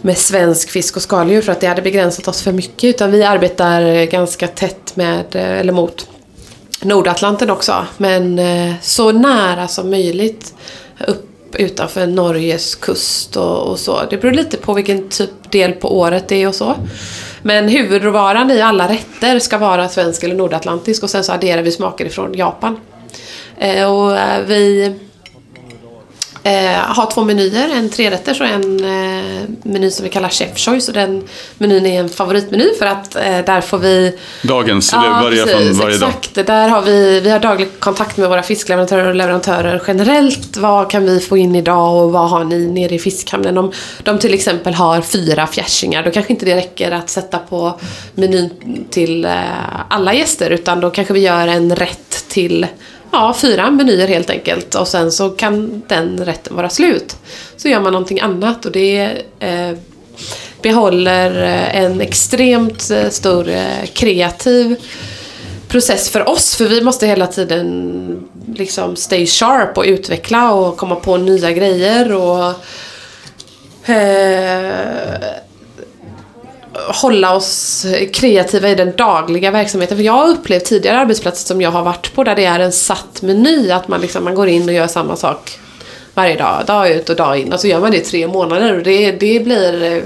[0.00, 2.84] med svensk fisk och skaldjur för att det hade begränsat oss för mycket.
[2.84, 6.08] Utan vi arbetar eh, ganska tätt med, eh, eller mot
[6.82, 7.86] Nordatlanten också.
[7.96, 8.40] Men
[8.82, 10.54] så nära som möjligt
[11.06, 14.00] upp utanför Norges kust och, och, så.
[14.10, 16.74] Det beror lite på vilken typ del på året det är och så.
[17.42, 21.72] Men huvudråvaran i alla rätter ska vara svensk eller nordatlantisk och sen så adderar vi
[21.72, 22.80] smaker ifrån Japan.
[23.58, 24.94] Eh, och eh, vi
[26.42, 30.88] eh, har två menyer, en trerätters och en eh, meny som vi kallar Chef Choice.
[30.88, 31.28] Och den
[31.58, 34.18] menyn är en favoritmeny för att eh, där får vi...
[34.42, 36.08] Dagens, eller varje från varje dag?
[36.08, 40.56] Exakt, där har vi, vi har daglig kontakt med våra fiskleverantörer och leverantörer generellt.
[40.56, 43.58] Vad kan vi få in idag och vad har ni nere i fiskhamnen?
[43.58, 47.80] Om de till exempel har fyra fjärsingar, då kanske inte det räcker att sätta på
[48.14, 48.50] menyn
[48.90, 49.32] till eh,
[49.88, 52.66] alla gäster utan då kanske vi gör en rätt till
[53.12, 54.74] ja, fyra menyer helt enkelt.
[54.74, 57.16] Och sen så kan den rätten vara slut.
[57.56, 59.72] Så gör man någonting annat och det eh,
[60.62, 64.76] behåller eh, en extremt eh, stor eh, kreativ
[65.68, 66.56] process för oss.
[66.56, 72.12] För vi måste hela tiden liksom stay sharp och utveckla och komma på nya grejer.
[72.12, 72.54] och
[73.90, 75.42] eh,
[76.74, 79.96] hålla oss kreativa i den dagliga verksamheten.
[79.96, 82.72] För jag har upplevt tidigare arbetsplatser som jag har varit på där det är en
[82.72, 83.70] satt meny.
[83.70, 85.58] Att man, liksom, man går in och gör samma sak
[86.14, 87.52] varje dag, dag ut och dag in.
[87.52, 88.76] Och så gör man det i tre månader.
[88.76, 89.82] Och det, det blir...
[89.82, 90.02] Eh,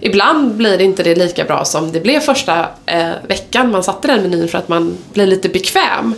[0.00, 4.08] ibland blir det inte det lika bra som det blev första eh, veckan man satte
[4.08, 6.14] den menyn för att man blir lite bekväm.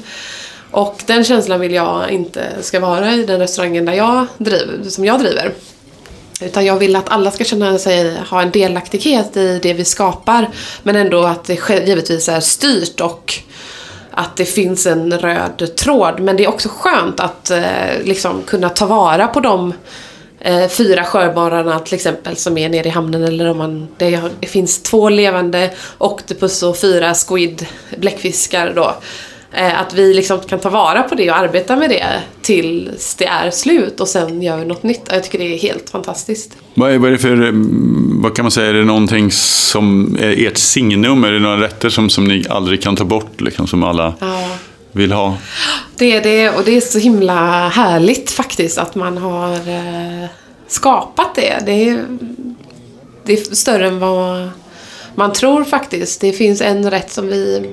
[0.70, 5.05] Och den känslan vill jag inte ska vara i den restaurangen där jag driver, som
[5.05, 5.53] jag driver.
[6.44, 10.48] Utan jag vill att alla ska känna sig ha en delaktighet i det vi skapar.
[10.83, 13.35] Men ändå att det givetvis är styrt och
[14.11, 16.20] att det finns en röd tråd.
[16.20, 19.72] Men det är också skönt att eh, liksom kunna ta vara på de
[20.40, 23.24] eh, fyra sjöborrarna till exempel som är nere i hamnen.
[23.24, 28.94] Eller om man, det, det finns två levande octopus och fyra squid, bläckfiskar då.
[29.56, 33.26] Eh, att vi liksom kan ta vara på det och arbeta med det tills det
[33.26, 35.02] är slut och sen gör vi något nytt.
[35.10, 36.56] Jag tycker det är helt fantastiskt.
[36.74, 37.50] Vad är, vad är det för,
[38.22, 41.24] vad kan man säga, är det någonting som är ert signum?
[41.24, 44.48] Är det några rätter som, som ni aldrig kan ta bort, liksom, som alla ja.
[44.92, 45.36] vill ha?
[45.96, 50.28] Det är det och det är så himla härligt faktiskt att man har eh,
[50.68, 51.62] skapat det.
[51.66, 52.04] Det är,
[53.24, 54.50] det är större än vad
[55.14, 56.20] man tror faktiskt.
[56.20, 57.68] Det finns en rätt som vi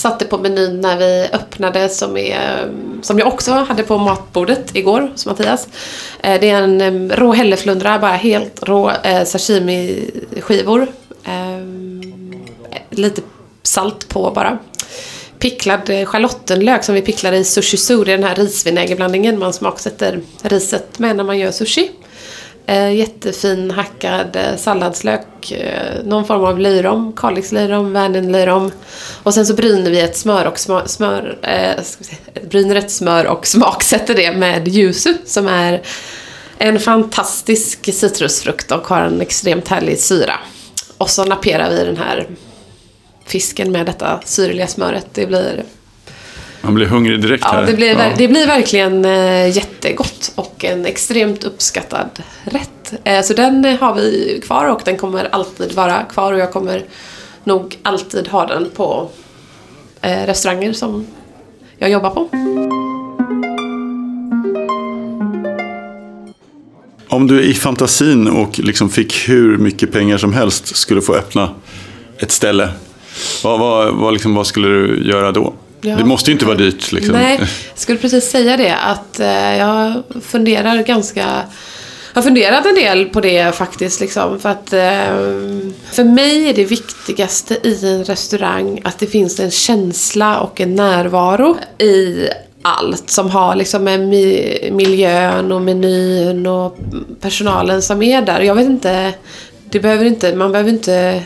[0.00, 5.00] satte på menyn när vi öppnade som, är, som jag också hade på matbordet igår
[5.00, 5.68] hos Mattias.
[6.22, 10.86] Eh, det är en eh, rå hälleflundra, bara helt rå eh, sashimi-skivor.
[12.90, 13.22] Lite
[13.62, 14.58] salt på bara.
[15.38, 21.16] Picklad schalottenlök som vi picklar i sushi suri, den här risvinägerblandningen man smaksätter riset med
[21.16, 21.90] när man gör sushi.
[22.66, 28.70] Eh, jättefin hackad eh, salladslök, eh, någon form av löjrom, Kalixlöjrom, Värnenlöjrom.
[29.22, 31.82] Och sen så bryner vi ett smör och smör, smör eh,
[32.48, 35.82] bryner ett smör och smaksätter det med yuzu som är
[36.58, 40.34] en fantastisk citrusfrukt och har en extremt härlig syra.
[40.98, 42.26] Och så napperar vi den här
[43.26, 45.06] fisken med detta syrliga smöret.
[45.12, 45.64] Det blir
[46.62, 47.66] man blir hungrig direkt Ja, här.
[47.66, 48.04] det blir, Ja.
[48.18, 52.08] det blir verkligen eh, jättegott och en extremt uppskattad
[52.44, 52.92] rätt.
[53.04, 56.84] Eh, så den har vi kvar och den kommer alltid vara kvar och jag kommer
[57.44, 59.08] nog alltid ha den på
[60.00, 61.06] eh, restauranger som
[61.78, 62.28] jag jobbar på.
[67.08, 71.50] Om du i fantasin och liksom fick hur mycket pengar som helst skulle få öppna
[72.18, 72.68] ett ställe.
[73.44, 75.54] Vad, vad, vad, liksom, vad skulle du göra då?
[75.80, 75.96] Ja.
[75.96, 76.92] Det måste ju inte vara dyrt.
[76.92, 77.14] Liksom.
[77.14, 81.42] Nej, jag skulle precis säga det att eh, jag funderar ganska
[82.14, 84.00] jag har funderat en del på det faktiskt.
[84.00, 85.16] Liksom, för att eh,
[85.92, 90.74] för mig är det viktigaste i en restaurang att det finns en känsla och en
[90.74, 92.28] närvaro i
[92.62, 96.76] allt som har liksom med mi- miljön och menyn och
[97.20, 98.40] personalen som är där.
[98.40, 99.12] Jag vet inte,
[99.70, 101.22] det behöver inte, man behöver inte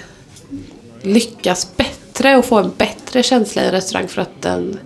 [1.02, 1.92] lyckas bättre
[2.38, 4.78] och få en bättre känsla i en restaurang för att den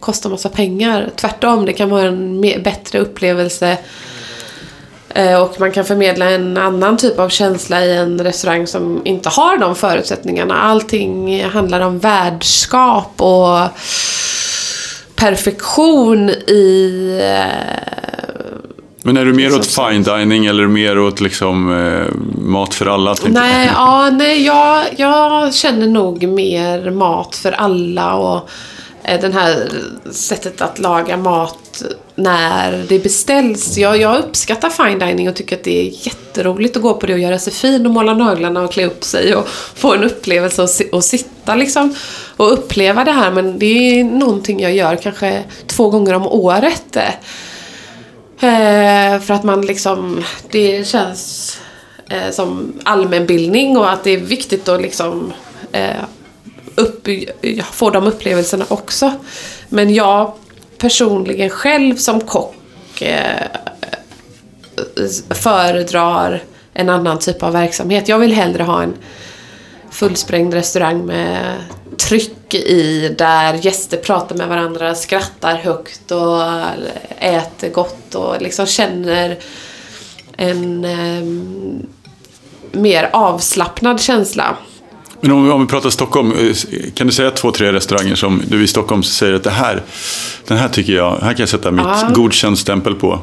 [0.00, 1.10] kostar massa pengar.
[1.16, 3.78] Tvärtom, det kan vara en bättre upplevelse
[5.08, 9.28] eh, Och man kan förmedla en annan typ av känsla i en restaurang som inte
[9.28, 10.62] har de förutsättningarna.
[10.62, 13.68] Allting handlar om värdskap och
[15.14, 17.18] perfektion i...
[17.22, 18.63] Eh,
[19.06, 23.16] men är du mer åt fine dining eller mer åt liksom, eh, mat för alla?
[23.26, 28.48] Nej, ja, nej jag, jag känner nog mer mat för alla och
[29.02, 29.68] eh, den här
[30.10, 31.82] sättet att laga mat
[32.14, 33.78] när det beställs.
[33.78, 37.12] Jag, jag uppskattar fine dining och tycker att det är jätteroligt att gå på det
[37.12, 40.62] och göra sig fin och måla naglarna och klä upp sig och få en upplevelse
[40.62, 41.94] och, och sitta liksom
[42.36, 43.30] och uppleva det här.
[43.30, 46.96] Men det är någonting jag gör kanske två gånger om året.
[48.44, 51.58] Eh, för att man liksom, det känns
[52.08, 55.32] eh, som allmänbildning och att det är viktigt att liksom
[55.72, 56.04] eh,
[56.74, 57.08] upp,
[57.72, 59.12] få de upplevelserna också.
[59.68, 60.32] Men jag
[60.78, 63.46] personligen själv som kock eh,
[65.30, 66.42] föredrar
[66.74, 68.08] en annan typ av verksamhet.
[68.08, 68.94] Jag vill hellre ha en
[69.94, 71.56] fullsprängd restaurang med
[71.98, 76.42] tryck i där gäster pratar med varandra, skrattar högt och
[77.18, 79.38] äter gott och liksom känner
[80.36, 81.24] en eh,
[82.72, 84.56] mer avslappnad känsla.
[85.24, 86.56] Men om, om vi pratar Stockholm, eh,
[86.94, 89.82] kan du säga två, tre restauranger som du i Stockholm säger att det här,
[90.46, 92.08] den här tycker jag, här kan jag sätta mitt Ja.
[92.14, 93.20] godkänd stämpel på.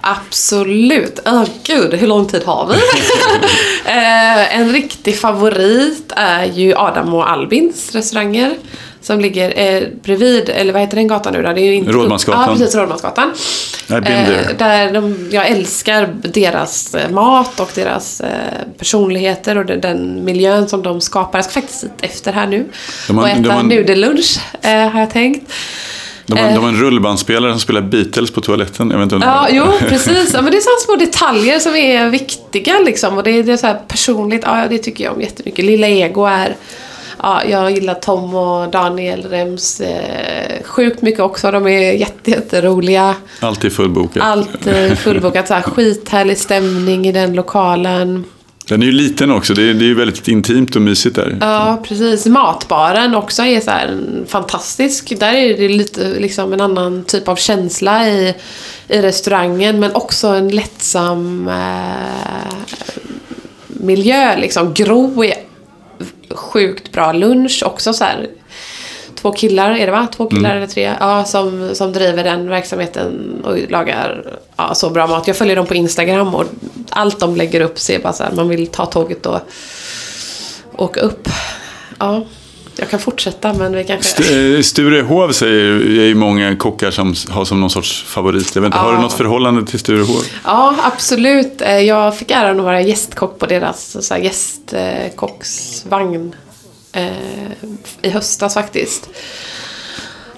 [0.00, 1.20] Absolut.
[1.26, 2.74] Åh gud, hur lång tid har vi?
[3.90, 8.54] eh, en riktig favorit är ju Adam och Albins restauranger.
[9.04, 11.52] Som ligger eh, bredvid, eller vad heter den gatan nu då?
[11.52, 12.42] Det är inte Rådmansgatan.
[12.48, 12.74] Ja, precis.
[12.74, 13.32] Rådmansgatan.
[13.88, 14.54] There.
[14.58, 18.28] där de, jag älskar deras eh, mat och deras eh,
[18.78, 21.38] personligheter och den, den miljön som de skapar.
[21.38, 22.66] Jag ska faktiskt dit efter här nu
[23.06, 25.52] De har- och äta har- nudellunch, eh, har jag tänkt.
[26.26, 28.90] De har, de har en rullbandspelare som spelar Beatles på toaletten.
[28.90, 30.30] Jag vet inte om Ja, jo, precis.
[30.34, 33.16] Ja, men det är sådana små detaljer som är viktiga liksom.
[33.16, 34.42] Och det är, det är så här personligt.
[34.44, 35.64] Ja, det tycker jag om jättemycket.
[35.64, 36.56] Lilla Ego är...
[37.24, 41.50] Ja, jag gillar Tom och Daniel Rems eh, sjukt mycket också.
[41.50, 43.14] De är jätte, jätteroliga.
[43.40, 44.22] Alltid fullbokat.
[44.22, 45.48] Allt eh, fullbokat.
[45.48, 48.24] Så här, skithärlig stämning i den lokalen.
[48.68, 51.36] Den är ju liten också, det är, det är ju väldigt intimt och mysigt där.
[51.40, 52.26] Ja, precis.
[52.26, 55.20] Matbaren också är så här fantastisk.
[55.20, 58.34] Där är det lite liksom en annan typ av känsla i,
[58.88, 59.80] i restaurangen.
[59.80, 62.54] Men också en lättsam eh,
[63.66, 64.36] miljö.
[64.36, 64.74] Liksom.
[64.74, 65.43] Gro är
[66.30, 68.28] sjukt bra lunch också så här.
[69.14, 70.08] Två killar, är det va?
[70.16, 70.94] Två killar eller tre?
[71.00, 75.26] Ja, som, som driver den verksamheten och lagar ja, så bra mat.
[75.26, 76.44] Jag följer dem på Instagram och
[76.90, 79.40] allt de lägger upp ser bara så här, man vill ta tåget och
[80.76, 81.28] åka upp.
[81.98, 82.24] Ja,
[82.84, 84.22] jag kan fortsätta men vi kanske...
[84.22, 88.54] St- eh, Sturehov säger är ju många kockar som har som någon sorts favorit.
[88.54, 89.02] Jag vet inte, Har du Ja.
[89.02, 90.24] något förhållande till Sturehov?
[90.44, 91.60] Ja, absolut.
[91.60, 96.34] Eh, Jag fick äran att vara gästkock på deras så här, gästkocksvagn
[96.92, 97.08] eh,
[98.02, 99.08] i höstas faktiskt.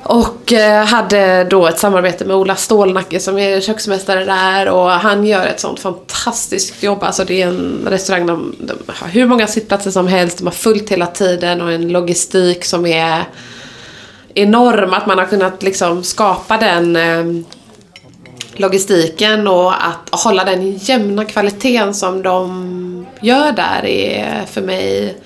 [0.09, 5.27] Och eh, hade då ett samarbete med Ola Stålnacke som är köksmästare där och han
[5.27, 7.03] gör ett sånt fantastiskt jobb.
[7.03, 10.55] Alltså det är en restaurang, de, de har hur många sittplatser som helst, de har
[10.55, 13.25] fullt hela tiden och en logistik som är
[14.35, 14.93] enorm.
[14.93, 17.45] Att man har kunnat liksom skapa den eh,
[18.53, 25.17] logistiken och att hålla den jämna kvaliteten som de gör där är för mig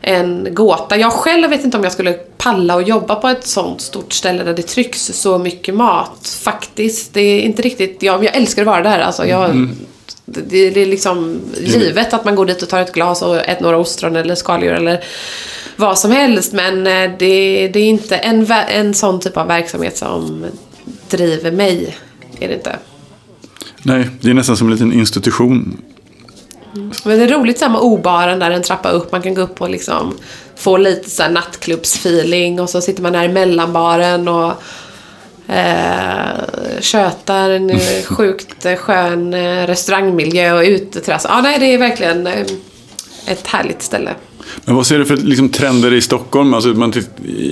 [0.00, 0.96] en gåta.
[0.96, 4.44] Jag själv vet inte om jag skulle palla och jobba på ett sånt stort ställe
[4.44, 6.38] där det trycks så mycket mat.
[6.42, 7.14] Faktiskt.
[7.14, 8.02] Det är inte riktigt...
[8.02, 8.98] Jag, jag älskar att vara där.
[8.98, 9.68] Alltså, jag,
[10.24, 13.62] det, det är liksom givet att man går dit och tar ett glas och äter
[13.62, 15.04] några ostron eller skaldjur eller
[15.76, 16.52] vad som helst.
[16.52, 20.46] Men eh, det, det är inte en, en sån typ av verksamhet som
[21.08, 21.96] driver mig.
[22.40, 22.78] Är det inte.
[23.82, 25.82] Nej, det är nästan som en liten institution.
[26.72, 29.12] Men det är roligt så här med O-baren där en trappa upp.
[29.12, 30.18] Man kan gå upp och liksom
[30.56, 34.52] få lite så här nattklubbsfeeling och så sitter man där i mellanbaren och
[35.48, 41.26] eh, tjötar en sjukt skön eh, restaurangmiljö och uteterrass.
[41.28, 42.46] Ja, nej, det är verkligen eh,
[43.26, 44.14] ett härligt ställe.
[44.64, 46.54] Men vad ser du för liksom, trender i Stockholm?
[46.54, 46.92] Alltså, man,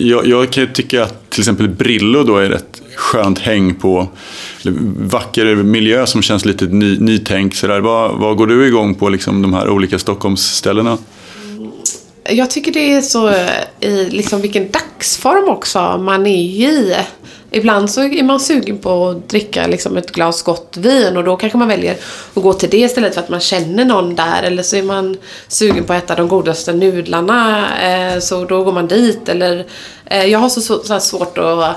[0.01, 4.09] jag, jag kan ju tycka att till exempel Brillo då är rätt skönt häng på
[4.63, 4.75] eller,
[5.09, 7.55] vacker miljö som känns lite ny, nytänk.
[7.55, 7.81] Så där.
[7.81, 10.99] Vad, vad går du igång på liksom, de här olika Stockholmsställena?
[12.31, 13.49] Jag tycker det är så eh,
[13.81, 16.97] i liksom vilken dagsform också man är i.
[17.51, 21.37] Ibland så är man sugen på att dricka liksom ett glas gott vin och då
[21.37, 21.97] kanske man väljer
[22.35, 24.43] att gå till det istället för att man känner någon där.
[24.43, 25.17] Eller så är man
[25.49, 29.29] sugen på att äta de godaste nudlarna eh, så då går man dit.
[29.29, 29.67] Eller,
[30.05, 31.77] eh, jag har så, så, så här svårt att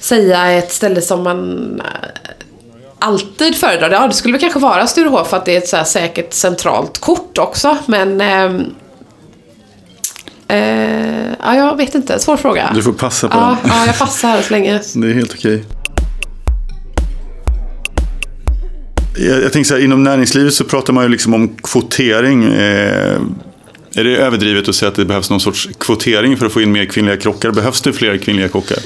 [0.00, 2.30] säga ett ställe som man eh,
[2.98, 3.90] alltid föredrar.
[3.90, 6.32] Ja, det skulle väl kanske vara Sturehof för att det är ett så här säkert
[6.32, 7.78] centralt kort också.
[7.86, 8.74] Men ehm,
[10.48, 12.18] eh, ja, jag vet inte.
[12.18, 12.70] Svår fråga.
[12.74, 13.70] Du får passa på ja, den.
[13.74, 14.80] ja, jag passar så länge.
[14.94, 15.64] Det är helt okej.
[19.16, 22.44] Jag, jag tänker så här, inom näringslivet så pratar man ju liksom om kvotering.
[22.44, 23.20] Eh,
[23.96, 26.72] är det överdrivet att säga att det behövs någon sorts kvotering för att få in
[26.72, 27.50] mer kvinnliga kockar?
[27.50, 28.78] Behövs det fler kvinnliga kockar?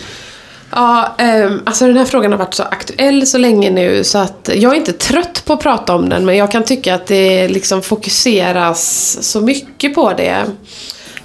[0.70, 4.50] Ja, ehm, alltså den här frågan har varit så aktuell så länge nu så att
[4.54, 7.48] jag är inte trött på att prata om den men jag kan tycka att det
[7.48, 10.44] liksom fokuseras så mycket på det.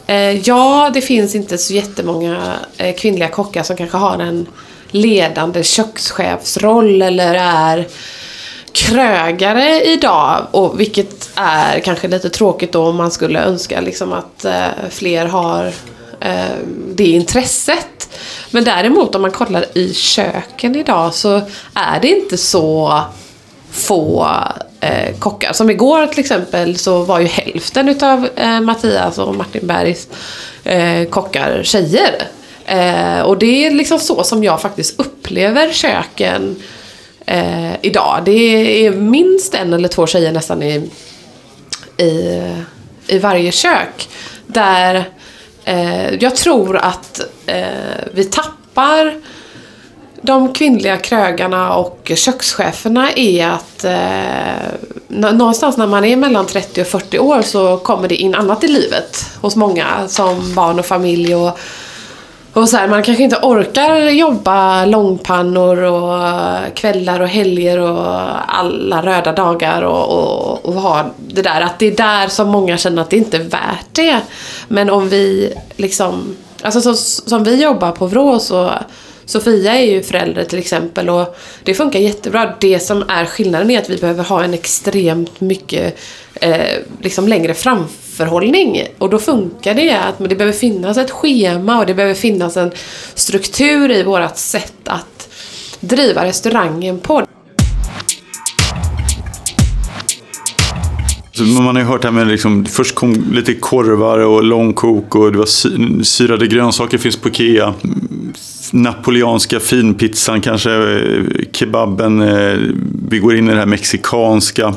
[0.08, 4.48] Eh, ja, det finns inte så jättemånga eh, kvinnliga kockar som kanske har en
[4.92, 7.88] ledande kökschefsroll eller är
[8.72, 10.48] krögare idag.
[10.52, 15.26] Och vilket är kanske lite tråkigt då om man skulle önska liksom att eh, fler
[15.26, 15.66] har
[16.20, 16.58] eh,
[16.96, 18.10] det intresset.
[18.52, 21.42] Men däremot om man kollar i köken idag så
[21.74, 23.02] är det inte så
[23.72, 24.30] få
[24.84, 25.54] eh, kockar.
[25.54, 30.08] Som igår till exempel så var ju hälften utav eh, Mattias och Martin Bergs
[30.64, 32.28] eh, kockar tjejer.
[32.66, 36.56] Eh, och det är liksom så som jag faktiskt upplever köken
[37.26, 38.22] eh, idag.
[38.26, 40.90] Det är minst en eller två tjejer nästan i,
[41.98, 42.42] i,
[43.08, 44.10] i varje kök.
[44.48, 45.10] Där
[45.66, 47.66] eh, jag tror att eh,
[48.14, 49.14] vi tappar
[50.26, 56.88] de kvinnliga krögarna och kökscheferna är att eh, någonstans när man är mellan 30 och
[56.88, 61.36] 40 år så kommer det in annat i livet hos många som barn och familj
[61.36, 61.60] och,
[62.54, 68.08] och så här, man kanske inte orkar jobba långpannor och kvällar och helger och
[68.48, 71.62] alla röda dagar och, och, och ha det där.
[71.62, 74.20] Att det är där som många känner att det inte är värt det.
[74.68, 76.96] Men om vi liksom, alltså så,
[77.30, 78.72] som vi jobbar på Vrå så
[79.26, 82.56] Sofia är ju förälder till exempel och det funkar jättebra.
[82.60, 86.00] Det som är skillnaden är att vi behöver ha en extremt mycket
[86.34, 88.88] eh, liksom längre framförhållning.
[88.98, 92.58] Och då funkar det att men det behöver finnas ett schema och det behöver finnas
[92.58, 92.72] en
[93.14, 95.30] struktur i vårt sätt att
[95.80, 97.26] driva restaurangen på.
[101.36, 105.16] Så man har ju hört det här med liksom, först kom lite korvar och långkok
[105.16, 107.74] och det var sy- syrade grönsaker finns på Ikea.
[108.72, 110.70] Napoleanska finpizzan kanske,
[111.52, 112.58] kebaben, eh,
[113.10, 114.74] vi går in i det här mexikanska.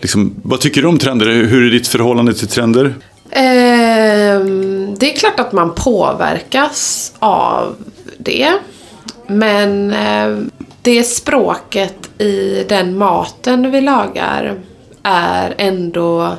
[0.00, 1.26] Liksom, vad tycker du om trender?
[1.26, 2.94] Hur är ditt förhållande till trender?
[3.30, 4.40] Eh,
[4.98, 7.74] det är klart att man påverkas av
[8.18, 8.52] det.
[9.26, 10.36] Men eh,
[10.82, 14.54] det språket i den maten vi lagar
[15.02, 16.36] är ändå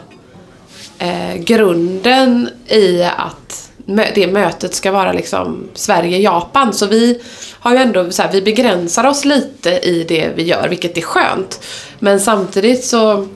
[0.99, 3.69] eh, grunden i att
[4.15, 6.73] det mötet ska vara liksom Sverige-Japan.
[6.73, 7.21] Så vi
[7.59, 11.01] har ju ändå så här, vi begränsar oss lite i det vi gör, vilket är
[11.01, 11.65] skönt.
[11.99, 13.27] Men samtidigt så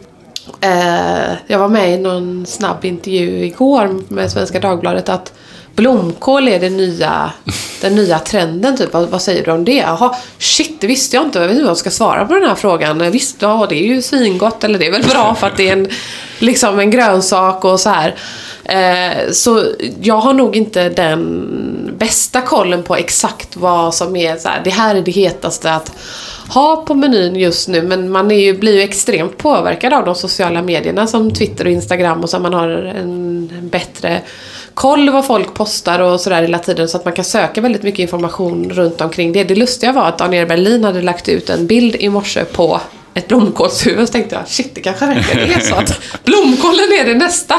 [0.61, 5.33] Eh, jag var med i någon snabb intervju igår med Svenska Dagbladet att
[5.77, 7.31] blomkål är det nya,
[7.81, 8.77] den nya trenden.
[8.77, 8.93] Typ.
[8.93, 9.75] Vad, vad säger du om det?
[9.75, 11.39] Jaha, shit, det visste jag inte.
[11.39, 13.11] Jag vet inte hur jag ska svara på den här frågan.
[13.11, 14.63] Visst, ja, det är ju svingott.
[14.63, 15.89] Eller det är väl bra för att det är en,
[16.39, 18.15] liksom en grönsak och så här.
[18.63, 19.65] Eh, så
[20.01, 24.69] jag har nog inte den bästa kollen på exakt vad som är så här, det
[24.69, 25.91] här är det hetaste att
[26.49, 27.81] ha på menyn just nu.
[27.81, 31.71] Men man är ju, blir ju extremt påverkad av de sociala medierna som Twitter och
[31.71, 34.21] Instagram och så man har en bättre
[34.77, 37.99] koll vad folk postar och sådär hela tiden så att man kan söka väldigt mycket
[37.99, 39.43] information runt omkring det.
[39.43, 42.81] Det lustiga var att Daniel Berlin hade lagt ut en bild i morse på
[43.13, 47.13] ett blomkålshuvud så tänkte jag shit det kanske verkligen är så att blomkålen är det
[47.13, 47.55] nästa.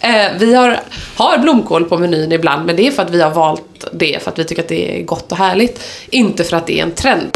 [0.00, 0.80] Eh, vi har,
[1.16, 4.30] har blomkål på menyn ibland men det är för att vi har valt det för
[4.30, 5.84] att vi tycker att det är gott och härligt.
[6.10, 7.30] Inte för att det är en trend.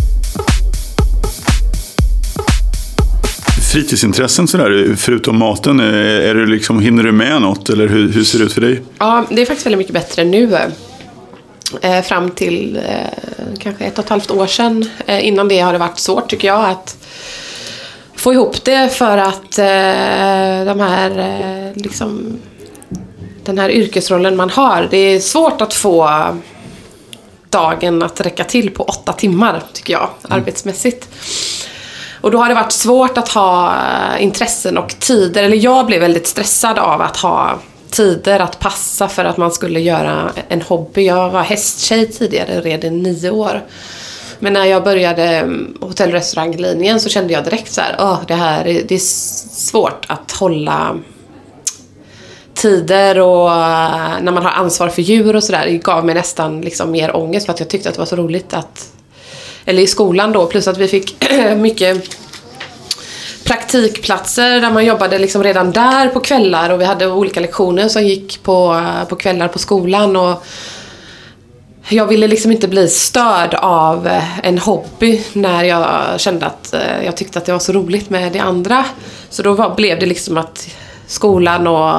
[3.74, 8.24] Fritidsintressen sådär, förutom maten, är är du liksom, hinner du med något eller hur, hur
[8.24, 8.82] ser det ut för dig?
[8.98, 10.58] Ja, det är faktiskt väldigt mycket bättre nu.
[11.80, 12.82] Eh, fram till eh,
[13.58, 14.88] kanske ett och ett halvt år sedan.
[15.06, 16.96] Eh, innan det har det varit svårt tycker jag att
[18.16, 22.38] få ihop det för att eh, de här eh, liksom
[23.44, 24.88] den här yrkesrollen man har.
[24.90, 26.10] Det är svårt att få
[27.50, 31.08] dagen att räcka till på åtta timmar tycker jag, arbetsmässigt.
[32.24, 35.42] Och då har det varit svårt att ha eh, intressen och tider.
[35.42, 37.58] Eller jag blev väldigt stressad av att ha
[37.90, 41.06] tider att passa för att man skulle göra en hobby.
[41.06, 43.62] Jag var hästtjej tidigare, red i nio år.
[44.38, 48.18] Men när jag började mm, hotell och restauranglinjen så kände jag direkt så här, "Åh,
[48.26, 49.04] det här är, det är
[49.56, 50.96] svårt att hålla
[52.54, 55.66] tider och eh, när man har ansvar för djur och sådär.
[55.66, 58.16] Det gav mig nästan liksom mer ångest för att jag tyckte att det var så
[58.16, 58.93] roligt att
[59.64, 61.24] eller i skolan då, plus att vi fick
[61.56, 62.16] mycket
[63.44, 68.02] praktikplatser där man jobbade liksom redan där på kvällar och vi hade olika lektioner som
[68.02, 70.44] gick på, på kvällar på skolan och
[71.88, 77.16] jag ville liksom inte bli störd av en hobby när jag kände att eh, jag
[77.16, 78.84] tyckte att det var så roligt med det andra.
[79.30, 80.68] Så då var, blev det liksom att
[81.06, 81.94] skolan och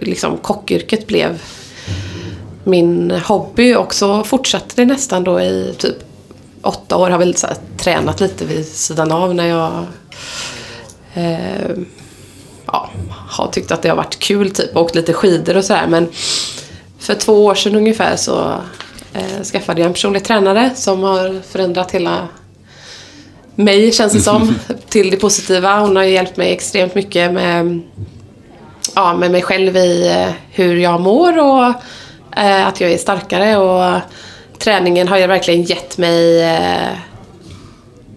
[0.00, 1.42] liksom kockyrket blev
[2.64, 5.96] min hobby och så fortsatte det nästan då i typ
[6.62, 7.10] åtta år.
[7.10, 9.86] Har väl här, tränat lite vid sidan av när jag
[11.14, 11.76] eh,
[12.66, 12.90] ja,
[13.28, 14.76] har tyckt att det har varit kul typ.
[14.76, 16.08] Åkt lite skidor och sådär men
[16.98, 18.54] för två år sedan ungefär så
[19.12, 22.28] eh, skaffade jag en personlig tränare som har förändrat hela
[23.54, 24.58] mig känns det som
[24.88, 25.80] till det positiva.
[25.80, 27.80] Hon har hjälpt mig extremt mycket med,
[28.94, 31.64] ja, med mig själv i eh, hur jag mår och
[32.38, 34.00] eh, att jag är starkare och
[34.62, 36.92] träningen har ju verkligen gett mig eh,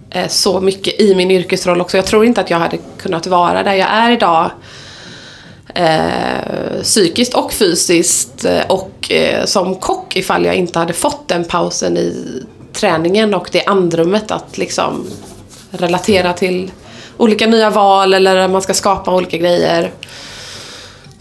[0.09, 1.97] eh, så mycket i min yrkesroll också.
[1.97, 4.51] Jag tror inte att jag hade kunnat vara där jag är idag
[5.75, 11.45] eh, psykiskt och fysiskt eh, och eh, som kock ifall jag inte hade fått den
[11.45, 12.43] pausen i
[12.73, 15.07] träningen och det andrummet att liksom
[15.71, 16.71] relatera till
[17.17, 19.91] olika nya val eller man ska skapa olika grejer.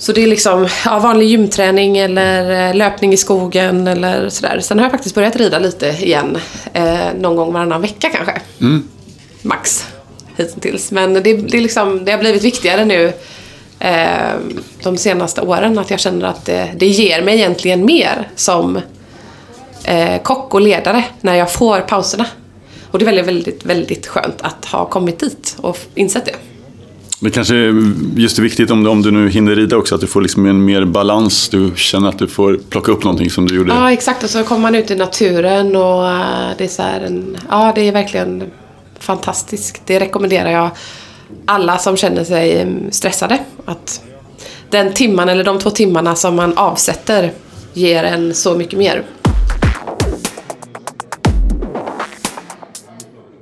[0.04, 4.60] Så det är liksom ja, vanlig gymträning eller eh, löpning i skogen eller sådär.
[4.60, 6.38] Sen har jag faktiskt börjat rida lite igen.
[6.72, 8.40] Eh, någon gång varannan vecka kanske.
[9.42, 9.86] Max.
[10.36, 10.90] Hittills.
[10.90, 13.12] Men det, det, är liksom, det har blivit viktigare nu
[13.78, 14.34] eh,
[14.82, 15.78] de senaste åren.
[15.78, 18.80] Att jag känner att det, det ger mig egentligen mer som
[19.84, 22.26] eh, kock och ledare när jag får pauserna.
[22.90, 26.36] Och det är väldigt, väldigt, väldigt skönt att ha kommit dit och insett det.
[27.24, 30.00] Det kanske är just är viktigt om, du- om du nu hinner rida också, att
[30.00, 31.48] du får liksom en mer balans.
[31.48, 33.72] Du känner att du får plocka upp någonting som du gjorde.
[33.72, 34.22] Ja, exakt.
[34.24, 37.36] Och så kommer man ut i naturen och äh, det är så här en...
[37.50, 38.42] Ja, det är verkligen
[39.00, 39.82] fantastiskt.
[39.86, 40.70] Det rekommenderar jag
[41.46, 43.38] alla som känner sig stressade.
[43.64, 44.00] Att
[44.70, 47.32] den timman eller de två timmarna som man avsätter
[47.72, 49.02] ger en så mycket mer.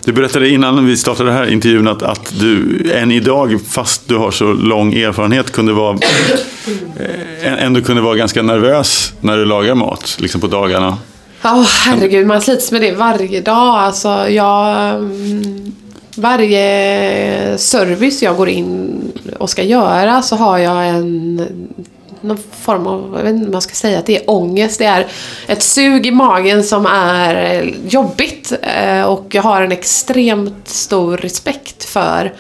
[0.05, 4.17] Du berättade innan vi startade den här intervjun att, att du än idag, fast du
[4.17, 5.99] har så lång erfarenhet, kunde vara,
[7.43, 10.99] eh, ändå kunde vara ganska nervös när du lagar mat, liksom på dagarna.
[11.43, 13.79] Ja, herregud, man slits med det varje dag.
[13.79, 14.91] Alltså, jag...
[14.95, 15.73] Mm,
[16.17, 19.01] varje service jag går in
[19.39, 21.49] och ska göra så har jag en
[22.23, 24.79] någon form av, jag vet inte vad man ska säga, att det är ångest.
[24.79, 25.07] Det är
[25.47, 28.53] ett sug i magen som är jobbigt.
[28.63, 32.33] Eh, och jag har en extremt stor respekt för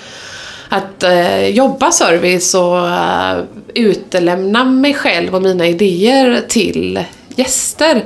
[0.68, 3.38] att eh, jobba service och eh,
[3.74, 7.04] utelämna mig själv och mina idéer till
[7.36, 8.04] gäster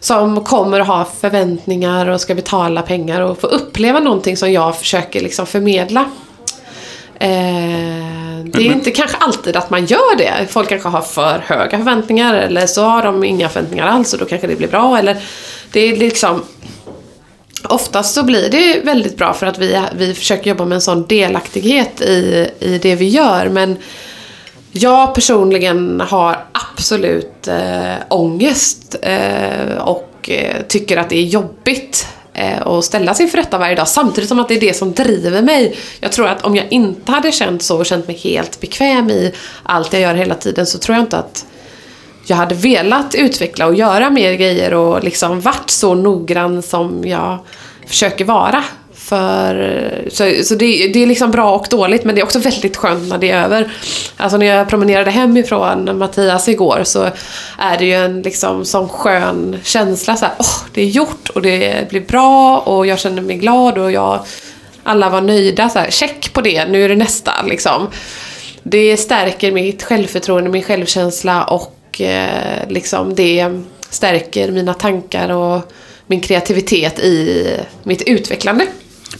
[0.00, 4.78] som kommer att ha förväntningar och ska betala pengar och få uppleva någonting som jag
[4.78, 6.10] försöker liksom förmedla.
[7.18, 8.13] Eh,
[8.44, 10.32] det är Men- inte kanske alltid att man gör det.
[10.48, 14.24] Folk kanske har för höga förväntningar eller så har de inga förväntningar alls och då
[14.24, 14.98] kanske det blir bra.
[14.98, 15.16] Eller
[15.72, 16.42] det är liksom
[17.68, 21.06] Oftast så blir det väldigt bra för att vi, vi försöker jobba med en sån
[21.06, 23.48] delaktighet i, i det vi gör.
[23.48, 23.76] Men
[24.72, 32.66] jag personligen har absolut eh, ångest eh, och eh, tycker att det är jobbigt eh,
[32.66, 33.88] att ställa sig inför detta varje dag.
[33.88, 35.76] Samtidigt som att det är det som driver mig.
[36.00, 39.32] Jag tror att om jag inte hade känt så och känt mig helt bekväm i
[39.62, 41.46] allt jag gör hela tiden så tror jag inte att
[42.26, 47.38] jag hade velat utveckla och göra mer grejer och liksom varit så noggrann som jag
[47.86, 48.64] försöker vara.
[49.04, 52.76] För, så så det, det är liksom bra och dåligt men det är också väldigt
[52.76, 53.72] skönt när det är över.
[54.16, 57.10] Alltså när jag promenerade hemifrån Mattias igår så
[57.58, 61.42] är det ju en liksom sån skön känsla så här, åh det är gjort och
[61.42, 64.26] det blir bra och jag känner mig glad och jag
[64.82, 67.88] alla var nöjda så här, check på det, nu är det nästa liksom.
[68.62, 73.48] Det stärker mitt självförtroende, min självkänsla och eh, liksom det
[73.90, 75.72] stärker mina tankar och
[76.06, 77.46] min kreativitet i
[77.82, 78.66] mitt utvecklande.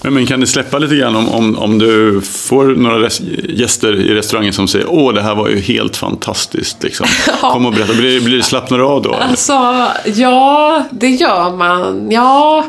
[0.02, 3.08] Men, men kan du släppa lite grann om, om, om du får några
[3.48, 6.82] gäster i restaurangen som säger åh det här var ju helt fantastiskt.
[6.82, 7.06] Liksom.
[7.42, 7.52] Ja.
[7.52, 9.14] Kom och berätta, blir, blir det slappnar av då?
[9.14, 9.26] eller?
[9.26, 12.10] Alltså, ja, det gör man.
[12.10, 12.66] Ja.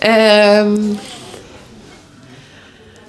[0.00, 0.98] ehm.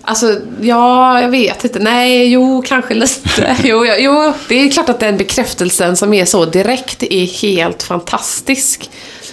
[0.02, 1.80] Alltså, ja, jag vet inte.
[1.80, 3.56] Nej, jo, kanske lite.
[3.64, 8.90] Jo, jo, det är klart att den bekräftelsen som är så direkt är helt fantastisk.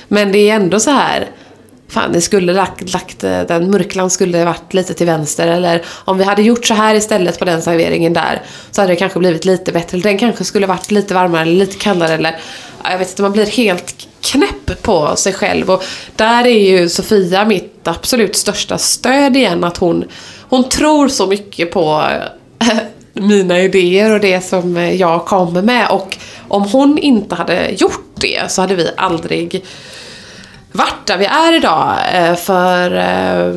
[0.09, 1.28] Men det är ändå så här...
[1.89, 5.47] Fan, det skulle lagt, lagt, eh, den murklan skulle varit lite till vänster.
[5.47, 8.97] Eller om vi hade gjort så här istället på den serveringen där så hade det
[8.97, 9.99] kanske blivit lite bättre.
[9.99, 12.37] Den kanske skulle varit lite varmare eller lite kallare eller
[12.82, 15.70] ja, jag vet inte, man blir helt knäpp på sig själv.
[15.70, 15.84] Och
[16.16, 20.05] där är ju Sofia mitt absolut största stöd igen att hon,
[20.41, 22.05] hon tror så mycket på
[22.61, 22.76] eh,
[23.12, 25.89] mina idéer och det som jag kommer med.
[25.91, 26.18] Och
[26.49, 29.64] om hon inte hade gjort det så hade vi aldrig
[30.76, 31.94] vart där vi är idag.
[32.14, 33.54] Eh, för eh,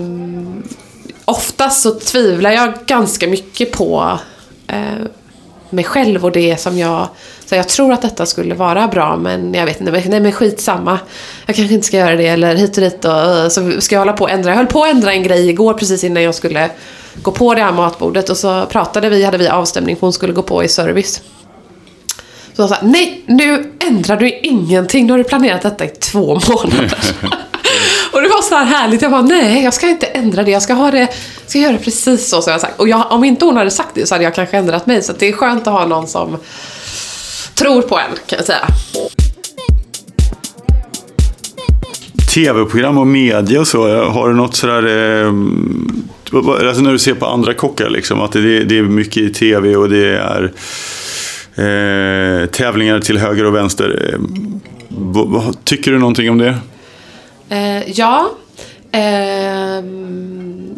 [1.25, 4.19] oftast så tvivlar jag ganska mycket på
[4.67, 5.05] eh,
[5.69, 7.07] mig själv och det som jag...
[7.45, 10.99] Så jag tror att detta skulle vara bra men jag vet inte, nej men skitsamma.
[11.45, 14.13] Jag kanske inte ska göra det eller hit och dit och så ska jag hålla
[14.13, 14.49] på och ändra.
[14.49, 16.69] Jag höll på att ändra en grej igår precis innan jag skulle
[17.21, 20.33] gå på det här matbordet och så pratade vi, hade vi avstämning för hon skulle
[20.33, 21.21] gå på i service.
[22.59, 26.93] Så sa, nej nu ändrar du ingenting, nu har du planerat detta i två månader.
[28.13, 30.61] och det var så här härligt, jag bara nej jag ska inte ändra det, jag
[30.61, 31.07] ska ha det,
[31.45, 32.79] ska göra det precis så som jag sagt.
[32.79, 35.13] Och jag, om inte hon hade sagt det så hade jag kanske ändrat mig, så
[35.19, 36.37] det är skönt att ha någon som
[37.55, 38.67] tror på en kan jag säga.
[42.35, 44.87] Tv-program och media och så, har du något sådär...
[44.87, 45.33] Eh,
[46.67, 49.75] alltså när du ser på andra kockar, liksom, att det, det är mycket i tv
[49.75, 50.51] och det är
[51.59, 54.09] eh, tävlingar till höger och vänster.
[54.13, 54.19] Eh,
[54.87, 56.57] vad, vad, tycker du någonting om det?
[57.49, 58.29] Eh, ja.
[58.91, 60.75] Ehm,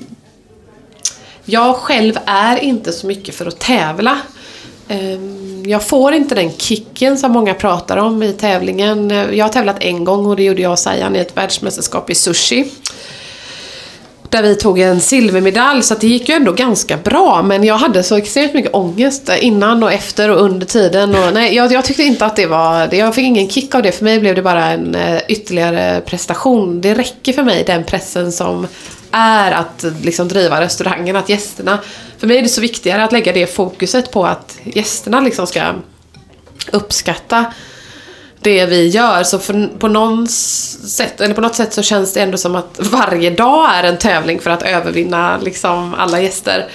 [1.46, 4.18] jag själv är inte så mycket för att tävla.
[4.88, 9.10] Ehm, jag får inte den kicken som många pratar om i tävlingen.
[9.10, 12.16] Jag har tävlat en gång och det gjorde jag och Sajan i ett världsmästerskap i
[12.16, 12.72] sushi.
[14.32, 17.78] Där vi tog en silvermedalj så att det gick ju ändå ganska bra men jag
[17.78, 21.16] hade så extremt mycket ångest innan och efter och under tiden.
[21.16, 22.94] Och, nej, jag, jag tyckte inte att det var...
[22.94, 23.92] Jag fick ingen kick av det.
[23.92, 26.82] För mig blev det bara en eh, ytterligare prestation.
[26.82, 28.68] Det räcker för mig den pressen som
[29.12, 31.80] är att liksom, driva restaurangen, att gästerna...
[32.18, 35.62] För mig är det så viktigare att lägga det fokuset på att gästerna liksom ska
[36.72, 37.46] uppskatta
[38.42, 39.24] det vi gör.
[39.24, 42.80] Så för, på, någon sätt, eller på något sätt så känns det ändå som att
[42.80, 46.68] varje dag är en tävling för att övervinna liksom alla gäster.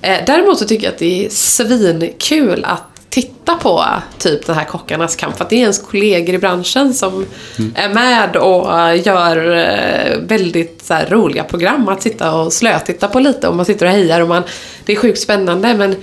[0.00, 3.84] Eh, däremot så tycker jag att det är svinkul att titta på
[4.18, 5.36] typ den här Kockarnas kamp.
[5.36, 7.26] För att det är ens kollegor i branschen som
[7.74, 13.20] är med och gör eh, väldigt så här, roliga program att sitta och slötitta på
[13.20, 14.42] lite och man sitter och hejar och man,
[14.84, 15.96] det är sjukt spännande men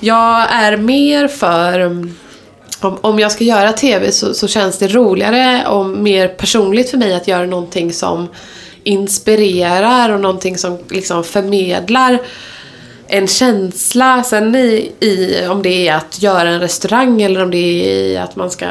[0.00, 2.14] jag är mer för mm,
[2.84, 6.98] om, om jag ska göra TV så, så känns det roligare och mer personligt för
[6.98, 8.28] mig att göra någonting som
[8.84, 12.18] inspirerar och någonting som liksom förmedlar
[13.06, 14.22] en känsla.
[14.22, 18.36] Sen i, i om det är att göra en restaurang eller om det är att
[18.36, 18.66] man ska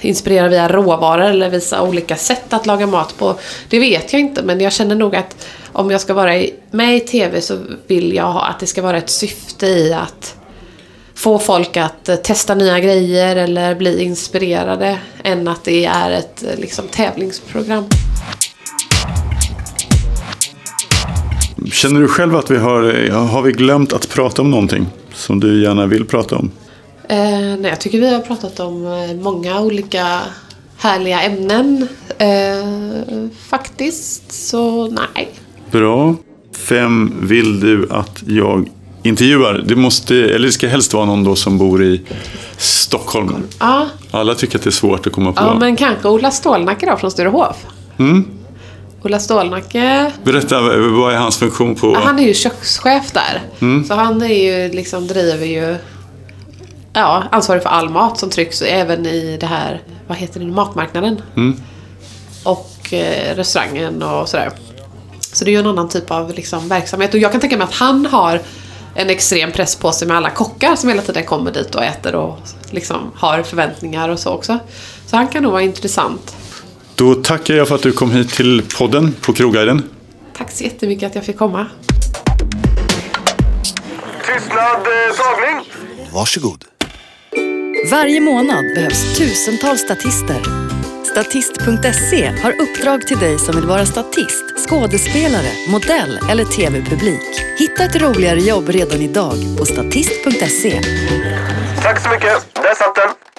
[0.00, 3.34] inspirera via råvaror eller visa olika sätt att laga mat på.
[3.68, 7.00] Det vet jag inte men jag känner nog att om jag ska vara med i
[7.00, 10.39] TV så vill jag ha att det ska vara ett syfte i att
[11.20, 16.44] få folk att eh, testa nya grejer eller bli inspirerade än att det är ett
[16.44, 17.84] eh, liksom, tävlingsprogram.
[21.72, 25.62] Känner du själv att vi har, har vi glömt att prata om någonting som du
[25.62, 26.50] gärna vill prata om?
[27.08, 27.18] Eh,
[27.58, 30.20] nej, jag tycker vi har pratat om eh, många olika
[30.76, 31.88] härliga ämnen.
[32.18, 35.28] Eh, faktiskt, så nej.
[35.70, 36.14] Bra.
[36.68, 38.68] Vem vill du att jag
[39.02, 39.64] intervjuar?
[39.66, 42.00] Det, måste, eller det ska helst vara någon då som bor i
[42.56, 43.42] Stockholm.
[43.58, 45.42] Ja, Alla tycker att det är svårt att komma på.
[45.42, 47.56] ja men kanske Ola Stålnacke då från Sturehof.
[47.98, 48.28] Mm.
[49.02, 51.92] Ola Stålnacke, Berätta, vad är hans funktion på...
[51.94, 53.42] ja, han är ju kökschef där.
[53.88, 55.76] Så han är ju liksom, driver ju
[56.92, 61.22] ja, ansvarig för all mat som trycks även i det här, vad heter det, matmarknaden.
[62.44, 64.50] Och eh, restaurangen och sådär.
[65.32, 67.14] Så det är ju en annan typ av liksom, verksamhet.
[67.14, 68.40] Och jag kan tänka mig att han har
[68.94, 72.14] en extrem press på sig med alla kockar som hela tiden kommer dit och äter
[72.14, 72.38] och
[72.70, 74.58] liksom har förväntningar och så också.
[75.06, 76.36] Så han kan nog vara intressant.
[76.94, 79.82] Då tackar jag för att du kom hit till podden på Krogguiden.
[80.36, 81.66] Tack så jättemycket att jag fick komma.
[84.26, 85.72] Tystnad, eh, tagning.
[86.12, 86.64] Varsågod.
[87.90, 90.59] Varje månad behövs tusentals statister.
[91.10, 97.44] Statist.se har uppdrag till dig som vill vara statist, skådespelare, modell eller tv-publik.
[97.58, 100.80] Hitta ett roligare jobb redan idag på statist.se.
[101.82, 102.54] Tack så mycket.
[102.54, 103.29] Där satt den.